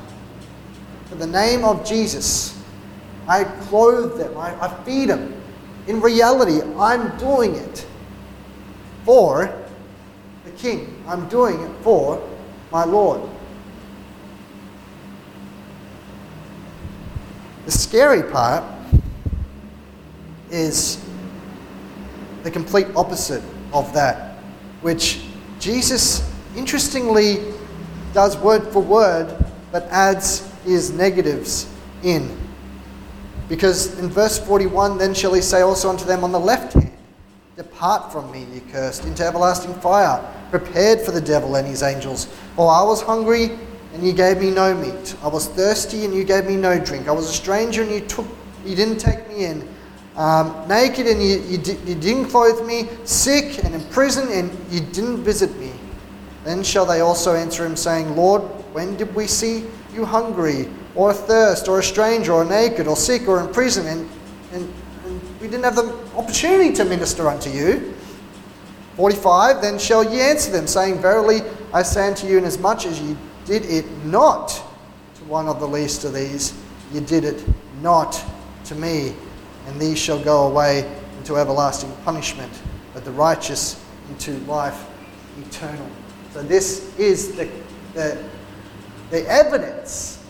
for 1.09 1.15
the 1.15 1.27
name 1.27 1.65
of 1.65 1.87
Jesus, 1.87 2.61
I 3.27 3.45
clothe 3.45 4.19
them, 4.19 4.37
I, 4.37 4.55
I 4.61 4.85
feed 4.85 5.09
them. 5.09 5.35
In 5.87 6.01
reality, 6.01 6.61
I'm 6.79 7.17
doing 7.19 7.55
it 7.55 7.87
for 9.05 9.55
the 10.45 10.51
King. 10.53 11.03
I'm 11.07 11.29
doing 11.29 11.61
it 11.61 11.71
for 11.83 12.23
my 12.71 12.85
Lord. 12.85 13.23
The 17.65 17.73
scary 17.73 18.23
part 18.23 18.65
is 20.51 21.03
the 22.43 22.51
complete 22.51 22.87
opposite 22.97 23.43
of 23.73 23.93
that, 23.95 24.39
which 24.81 25.23
Jesus 25.59 26.31
interestingly 26.57 27.53
does 28.15 28.37
word 28.39 28.67
for 28.69 28.81
word, 28.81 29.45
but 29.71 29.85
adds 29.85 30.48
his 30.69 30.91
negatives 30.93 31.69
in. 32.03 32.37
Because 33.49 33.99
in 33.99 34.09
verse 34.09 34.39
41, 34.39 34.99
then 34.99 35.15
shall 35.15 35.33
he 35.33 35.41
say 35.41 35.63
also 35.63 35.89
unto 35.89 36.05
them 36.05 36.23
on 36.23 36.33
the 36.33 36.41
left 36.41 36.75
hand, 36.75 36.93
Depart 37.57 38.13
from 38.13 38.31
me, 38.31 38.47
ye 38.55 38.61
cursed, 38.71 39.05
into 39.05 39.25
everlasting 39.25 39.75
fire, 39.81 40.25
prepared 40.51 41.01
for 41.01 41.11
the 41.11 41.21
devil 41.21 41.57
and 41.57 41.67
his 41.67 41.83
angels. 41.83 42.27
For 42.55 42.71
I 42.71 42.85
was 42.85 43.03
hungry, 43.03 43.51
and 43.93 44.07
you 44.07 44.13
gave 44.13 44.39
me 44.39 44.53
no 44.53 44.77
meat. 44.77 45.17
I 45.25 45.27
was 45.29 45.49
thirsty, 45.49 46.05
and 46.05 46.15
you 46.15 46.23
gave 46.23 46.47
me 46.47 46.55
no 46.55 46.79
drink. 46.79 47.09
I 47.09 47.13
was 47.13 47.29
a 47.29 47.33
stranger, 47.33 47.83
and 47.83 47.91
you 47.91 48.01
took, 48.03 48.27
you 48.65 48.77
didn't 48.77 48.99
take 48.99 49.29
me 49.29 49.47
in. 49.47 49.69
Um, 50.15 50.69
naked, 50.69 51.09
and 51.09 51.21
you, 51.21 51.41
you, 51.41 51.59
you 51.85 51.95
didn't 51.97 52.27
clothe 52.27 52.65
me. 52.65 52.89
Sick 53.05 53.65
and 53.65 53.75
in 53.75 53.83
prison, 53.87 54.29
and 54.31 54.57
you 54.71 54.81
didn't 54.81 55.25
visit 55.25 55.53
me. 55.59 55.73
Then 56.45 56.63
shall 56.63 56.87
they 56.87 57.01
also 57.01 57.35
answer 57.35 57.67
him, 57.67 57.75
saying, 57.75 58.15
Lord, 58.15 58.43
when 58.73 58.97
did 58.97 59.13
we 59.17 59.27
see 59.27 59.65
you 59.93 60.05
hungry, 60.05 60.69
or 60.95 61.13
thirst, 61.13 61.69
or 61.69 61.79
a 61.79 61.83
stranger, 61.83 62.33
or 62.33 62.45
naked, 62.45 62.87
or 62.87 62.97
sick, 62.97 63.29
or 63.29 63.41
in 63.41 63.53
prison, 63.53 63.87
and, 63.87 64.09
and, 64.53 64.73
and 65.07 65.41
we 65.41 65.49
didn't 65.49 65.65
have 65.65 65.77
the 65.77 65.95
opportunity 66.17 66.73
to 66.75 66.85
minister 66.85 67.29
unto 67.29 67.51
you? 67.51 67.95
45 68.97 69.63
Then 69.63 69.79
shall 69.79 70.03
ye 70.03 70.21
answer 70.21 70.51
them, 70.51 70.67
saying, 70.67 71.01
Verily 71.01 71.43
I 71.73 71.83
say 71.83 72.09
unto 72.09 72.27
you, 72.27 72.39
inasmuch 72.39 72.87
as 72.87 73.01
ye 73.01 73.17
did 73.45 73.65
it 73.67 73.87
not 74.05 74.49
to 74.49 75.25
one 75.25 75.47
of 75.47 75.61
the 75.61 75.69
least 75.69 76.05
of 76.05 76.15
these, 76.15 76.53
ye 76.93 77.01
did 77.01 77.25
it 77.25 77.45
not 77.81 78.23
to 78.65 78.75
me. 78.75 79.15
And 79.67 79.81
these 79.81 79.99
shall 79.99 80.23
go 80.23 80.49
away 80.49 80.91
into 81.19 81.37
everlasting 81.37 81.93
punishment, 82.05 82.53
but 82.95 83.05
the 83.05 83.11
righteous 83.13 83.83
into 84.09 84.33
life 84.51 84.87
eternal. 85.47 85.87
So 86.33 86.43
this 86.43 86.99
is 86.99 87.33
the, 87.37 87.49
the, 87.95 88.19
the 89.11 89.27
evidence 89.29 90.23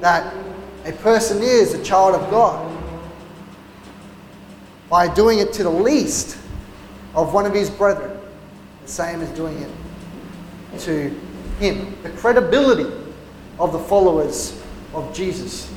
that 0.00 0.34
a 0.84 0.92
person 0.92 1.42
is 1.42 1.74
a 1.74 1.82
child 1.82 2.14
of 2.14 2.30
God 2.30 2.64
by 4.88 5.12
doing 5.12 5.38
it 5.38 5.52
to 5.54 5.62
the 5.62 5.70
least 5.70 6.38
of 7.14 7.34
one 7.34 7.44
of 7.44 7.52
his 7.52 7.68
brethren, 7.68 8.18
the 8.82 8.88
same 8.88 9.20
as 9.20 9.28
doing 9.30 9.60
it 9.60 9.70
to 10.80 11.10
him. 11.58 11.96
The 12.02 12.10
credibility 12.10 12.90
of 13.58 13.72
the 13.72 13.78
followers 13.78 14.62
of 14.94 15.12
Jesus. 15.14 15.72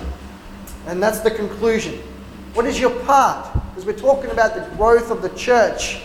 And 0.87 1.01
that's 1.01 1.19
the 1.19 1.31
conclusion. 1.31 1.95
What 2.53 2.65
is 2.65 2.79
your 2.79 2.91
part? 3.01 3.53
Because 3.69 3.85
we're 3.85 3.93
talking 3.93 4.31
about 4.31 4.55
the 4.55 4.75
growth 4.75 5.11
of 5.11 5.21
the 5.21 5.29
church, 5.29 6.01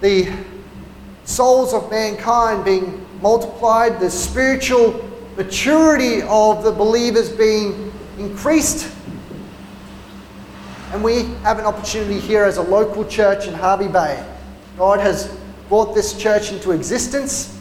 the 0.00 0.32
souls 1.24 1.74
of 1.74 1.90
mankind 1.90 2.64
being 2.64 3.05
multiplied, 3.20 4.00
the 4.00 4.10
spiritual 4.10 5.02
maturity 5.36 6.22
of 6.22 6.64
the 6.64 6.72
believers 6.72 7.30
being 7.30 7.92
increased. 8.18 8.90
And 10.92 11.02
we 11.02 11.24
have 11.42 11.58
an 11.58 11.64
opportunity 11.64 12.18
here 12.18 12.44
as 12.44 12.56
a 12.56 12.62
local 12.62 13.04
church 13.04 13.46
in 13.46 13.54
Hervey 13.54 13.88
Bay. 13.88 14.24
God 14.78 15.00
has 15.00 15.36
brought 15.68 15.94
this 15.94 16.16
church 16.16 16.52
into 16.52 16.70
existence, 16.70 17.60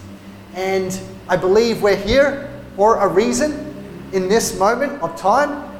and 0.54 0.98
I 1.28 1.36
believe 1.36 1.82
we're 1.82 1.96
here 1.96 2.50
for 2.76 2.98
a 2.98 3.08
reason 3.08 3.74
in 4.14 4.30
this 4.30 4.58
moment 4.58 5.02
of 5.02 5.16
time. 5.16 5.72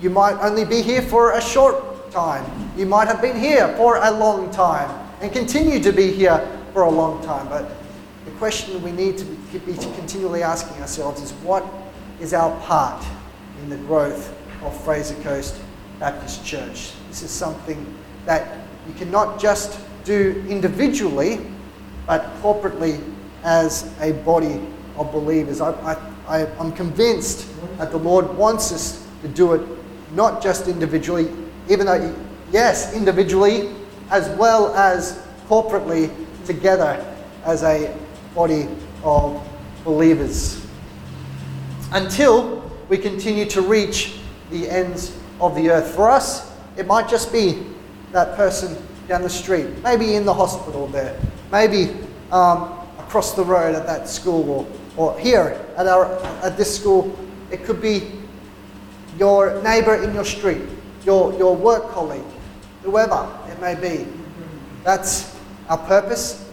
You 0.00 0.10
might 0.10 0.38
only 0.40 0.64
be 0.64 0.82
here 0.82 1.02
for 1.02 1.32
a 1.32 1.40
short 1.40 2.10
time, 2.10 2.44
you 2.76 2.86
might 2.86 3.08
have 3.08 3.20
been 3.20 3.38
here 3.38 3.74
for 3.76 3.96
a 3.96 4.10
long 4.10 4.50
time, 4.50 4.88
and 5.20 5.32
continue 5.32 5.80
to 5.80 5.90
be 5.90 6.12
here 6.12 6.46
for 6.72 6.82
a 6.82 6.90
long 6.90 7.22
time. 7.24 7.48
But 7.48 7.70
question 8.38 8.82
we 8.82 8.92
need 8.92 9.18
to 9.18 9.24
be, 9.24 9.74
continually 9.74 10.42
asking 10.42 10.80
ourselves 10.80 11.22
is 11.22 11.32
what 11.42 11.64
is 12.20 12.34
our 12.34 12.58
part 12.60 13.04
in 13.62 13.70
the 13.70 13.76
growth 13.76 14.34
of 14.62 14.84
Fraser 14.84 15.14
Coast 15.22 15.60
Baptist 15.98 16.44
Church? 16.44 16.92
This 17.08 17.22
is 17.22 17.30
something 17.30 17.94
that 18.26 18.58
you 18.88 18.94
cannot 18.94 19.38
just 19.38 19.78
do 20.04 20.44
individually, 20.48 21.40
but 22.06 22.24
corporately 22.42 23.02
as 23.42 23.92
a 24.00 24.12
body 24.12 24.60
of 24.96 25.10
believers. 25.12 25.60
I, 25.60 25.96
I'm 26.28 26.72
convinced 26.72 27.46
that 27.78 27.90
the 27.90 27.98
Lord 27.98 28.36
wants 28.36 28.72
us 28.72 29.06
to 29.22 29.28
do 29.28 29.54
it 29.54 29.66
not 30.12 30.42
just 30.42 30.68
individually, 30.68 31.30
even 31.68 31.86
though, 31.86 32.14
yes, 32.52 32.94
individually, 32.94 33.70
as 34.10 34.28
well 34.38 34.74
as 34.74 35.22
corporately 35.48 36.10
together 36.44 37.04
as 37.44 37.62
a 37.62 37.94
body 38.34 38.68
of 39.02 39.42
believers. 39.84 40.64
Until 41.92 42.70
we 42.88 42.98
continue 42.98 43.44
to 43.46 43.62
reach 43.62 44.18
the 44.50 44.68
ends 44.68 45.16
of 45.40 45.54
the 45.54 45.70
earth. 45.70 45.94
For 45.94 46.08
us, 46.08 46.52
it 46.76 46.86
might 46.86 47.08
just 47.08 47.32
be 47.32 47.64
that 48.12 48.36
person 48.36 48.76
down 49.08 49.22
the 49.22 49.30
street, 49.30 49.66
maybe 49.82 50.14
in 50.14 50.24
the 50.24 50.34
hospital 50.34 50.86
there, 50.86 51.18
maybe 51.52 51.96
um, 52.32 52.78
across 52.98 53.34
the 53.34 53.44
road 53.44 53.74
at 53.74 53.86
that 53.86 54.08
school, 54.08 54.48
or, 54.96 55.12
or 55.12 55.18
here 55.18 55.60
at, 55.76 55.86
our, 55.86 56.06
at 56.42 56.56
this 56.56 56.74
school. 56.74 57.16
It 57.50 57.64
could 57.64 57.82
be 57.82 58.10
your 59.18 59.62
neighbor 59.62 60.02
in 60.02 60.14
your 60.14 60.24
street, 60.24 60.62
your, 61.04 61.32
your 61.34 61.54
work 61.54 61.90
colleague, 61.90 62.24
whoever 62.82 63.28
it 63.48 63.60
may 63.60 63.74
be. 63.74 64.06
That's 64.82 65.36
our 65.68 65.78
purpose, 65.78 66.50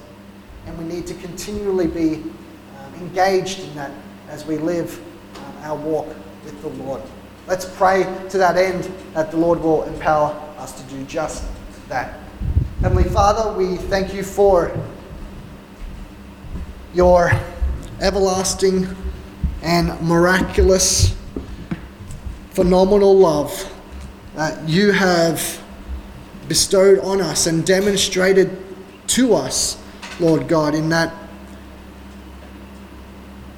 and 0.66 0.78
we 0.78 0.84
need 0.86 1.08
to 1.08 1.14
continually 1.16 1.88
be 1.88 2.16
um, 2.80 2.96
engaged 2.96 3.60
in 3.60 3.74
that 3.76 3.92
as 4.30 4.46
we 4.46 4.58
live 4.58 5.00
um, 5.38 5.56
our 5.64 5.76
walk 5.76 6.08
with 6.44 6.62
the 6.62 6.70
Lord. 6.84 7.02
Let's 7.48 7.66
pray 7.66 8.04
to 8.30 8.38
that 8.38 8.58
end 8.58 8.84
that 9.14 9.32
the 9.32 9.38
Lord 9.38 9.60
will 9.60 9.84
empower 9.84 10.32
us 10.58 10.80
to 10.82 10.84
do 10.94 11.04
just 11.06 11.44
that. 11.90 12.20
Heavenly 12.82 13.04
Father, 13.04 13.58
we 13.58 13.78
thank 13.78 14.14
you 14.14 14.24
for 14.24 14.72
your 16.94 17.32
everlasting 18.00 18.88
and 19.62 20.00
miraculous, 20.02 21.16
phenomenal 22.52 23.16
love 23.16 23.72
that 24.36 24.68
you 24.68 24.92
have 24.92 25.62
bestowed 26.48 27.00
on 27.00 27.22
us 27.22 27.48
and 27.48 27.66
demonstrated 27.66 28.58
to 29.08 29.34
us, 29.34 29.81
Lord 30.22 30.48
God, 30.48 30.76
in 30.76 30.90
that 30.90 31.14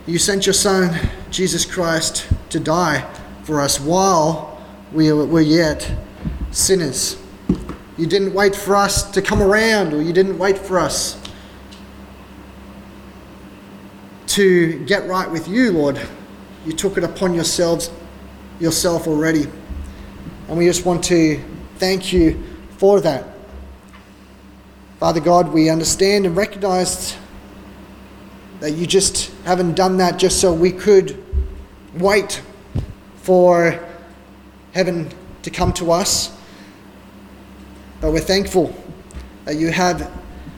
you 0.07 0.17
sent 0.17 0.45
your 0.45 0.53
Son, 0.53 0.97
Jesus 1.29 1.65
Christ, 1.65 2.27
to 2.49 2.59
die 2.59 3.05
for 3.43 3.59
us 3.59 3.79
while 3.79 4.61
we 4.93 5.11
were 5.11 5.41
yet 5.41 5.91
sinners. 6.51 7.21
You 7.97 8.07
didn't 8.07 8.33
wait 8.33 8.55
for 8.55 8.75
us 8.77 9.11
to 9.11 9.21
come 9.21 9.41
around, 9.41 9.93
or 9.93 10.01
you 10.01 10.13
didn't 10.13 10.37
wait 10.37 10.57
for 10.57 10.79
us 10.79 11.21
to 14.27 14.83
get 14.85 15.05
right 15.07 15.29
with 15.29 15.47
you, 15.47 15.71
Lord. 15.71 16.01
You 16.65 16.71
took 16.71 16.97
it 16.97 17.03
upon 17.03 17.33
yourselves 17.33 17.91
yourself 18.59 19.05
already. 19.05 19.47
And 20.47 20.57
we 20.57 20.65
just 20.65 20.85
want 20.85 21.03
to 21.05 21.43
thank 21.77 22.13
you 22.13 22.41
for 22.77 23.01
that. 23.01 23.32
Father 25.03 25.19
God, 25.19 25.51
we 25.51 25.69
understand 25.69 26.25
and 26.25 26.33
recognize 26.33 27.17
that 28.61 28.71
you 28.71 28.87
just 28.87 29.33
haven't 29.43 29.73
done 29.73 29.97
that 29.97 30.17
just 30.17 30.39
so 30.39 30.53
we 30.53 30.71
could 30.71 31.21
wait 31.95 32.41
for 33.17 33.85
heaven 34.71 35.11
to 35.41 35.49
come 35.51 35.73
to 35.73 35.91
us. 35.91 36.33
But 37.99 38.13
we're 38.13 38.21
thankful 38.21 38.73
that 39.43 39.57
you 39.57 39.71
have 39.71 40.09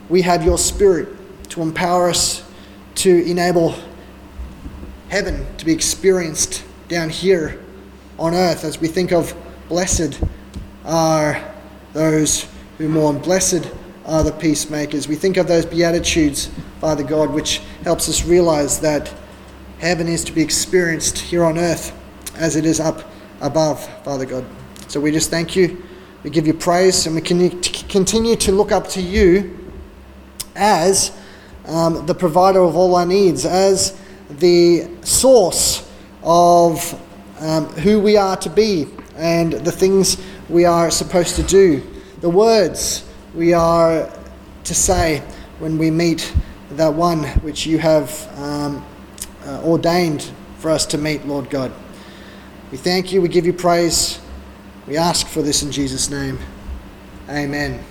we 0.10 0.22
have 0.22 0.46
your 0.46 0.60
spirit 0.60 1.10
to 1.50 1.64
empower 1.64 2.08
us 2.08 2.48
to 2.98 3.26
enable 3.28 3.74
heaven 5.10 5.44
to 5.58 5.66
be 5.66 5.74
experienced 5.74 6.64
down 6.88 7.10
here 7.10 7.64
on 8.20 8.36
earth 8.36 8.64
as 8.64 8.80
we 8.80 8.90
think 8.90 9.12
of 9.12 9.36
blessed 9.70 10.22
are 10.86 11.44
those 11.94 12.46
who 12.78 12.88
mourn 12.88 13.18
blessed 13.18 13.68
are 14.06 14.24
the 14.24 14.32
peacemakers. 14.32 15.08
We 15.08 15.16
think 15.16 15.38
of 15.38 15.48
those 15.48 15.66
beatitudes 15.66 16.50
father 16.80 17.04
god 17.04 17.32
which 17.32 17.60
helps 17.84 18.08
us 18.08 18.26
realize 18.26 18.80
that 18.82 19.12
heaven 19.80 20.08
is 20.08 20.24
to 20.24 20.32
be 20.32 20.42
experienced 20.42 21.18
here 21.18 21.44
on 21.44 21.58
earth 21.58 21.92
as 22.36 22.56
it 22.56 22.66
is 22.66 22.80
up 22.80 23.10
above 23.42 23.86
father 24.04 24.26
god. 24.26 24.46
So 24.88 25.00
we 25.00 25.12
just 25.12 25.30
thank 25.30 25.56
you. 25.56 25.84
We 26.24 26.30
give 26.30 26.48
you 26.48 26.54
praise 26.54 27.06
and 27.08 27.16
we 27.16 27.22
can 27.22 27.50
continue 27.62 28.36
to 28.38 28.52
look 28.52 28.72
up 28.72 28.88
to 28.90 29.02
you 29.02 29.72
as 30.56 31.12
um, 31.68 32.06
the 32.06 32.16
provider 32.16 32.62
of 32.62 32.76
all 32.76 32.96
our 32.96 33.06
needs, 33.06 33.46
as 33.46 34.00
the 34.30 34.88
source 35.02 35.92
of 36.24 37.00
um, 37.40 37.66
who 37.68 38.00
we 38.00 38.18
are 38.18 38.38
to 38.38 38.50
be 38.50 38.88
and 39.18 39.54
the 39.54 39.72
things 39.72 40.18
we 40.50 40.66
are 40.66 40.92
supposed 40.92 41.36
to 41.36 41.44
do, 41.44 41.84
the 42.22 42.30
words 42.30 43.05
we 43.36 43.54
are 43.54 44.10
to 44.64 44.74
say 44.74 45.20
when 45.60 45.78
we 45.78 45.92
meet 45.92 46.34
that 46.72 46.94
one 46.94 47.24
which 47.42 47.66
you 47.66 47.78
have 47.78 48.28
um, 48.40 48.84
uh, 49.46 49.62
ordained 49.64 50.32
for 50.60 50.72
us 50.72 50.86
to 50.88 50.98
meet, 50.98 51.26
Lord 51.26 51.50
God. 51.50 51.72
We 52.72 52.78
thank 52.78 53.12
you, 53.12 53.22
we 53.22 53.28
give 53.28 53.46
you 53.46 53.54
praise, 53.54 54.20
we 54.88 54.98
ask 54.98 55.28
for 55.28 55.42
this 55.42 55.64
in 55.64 55.72
Jesus' 55.72 56.10
name. 56.10 56.40
Amen. 57.30 57.84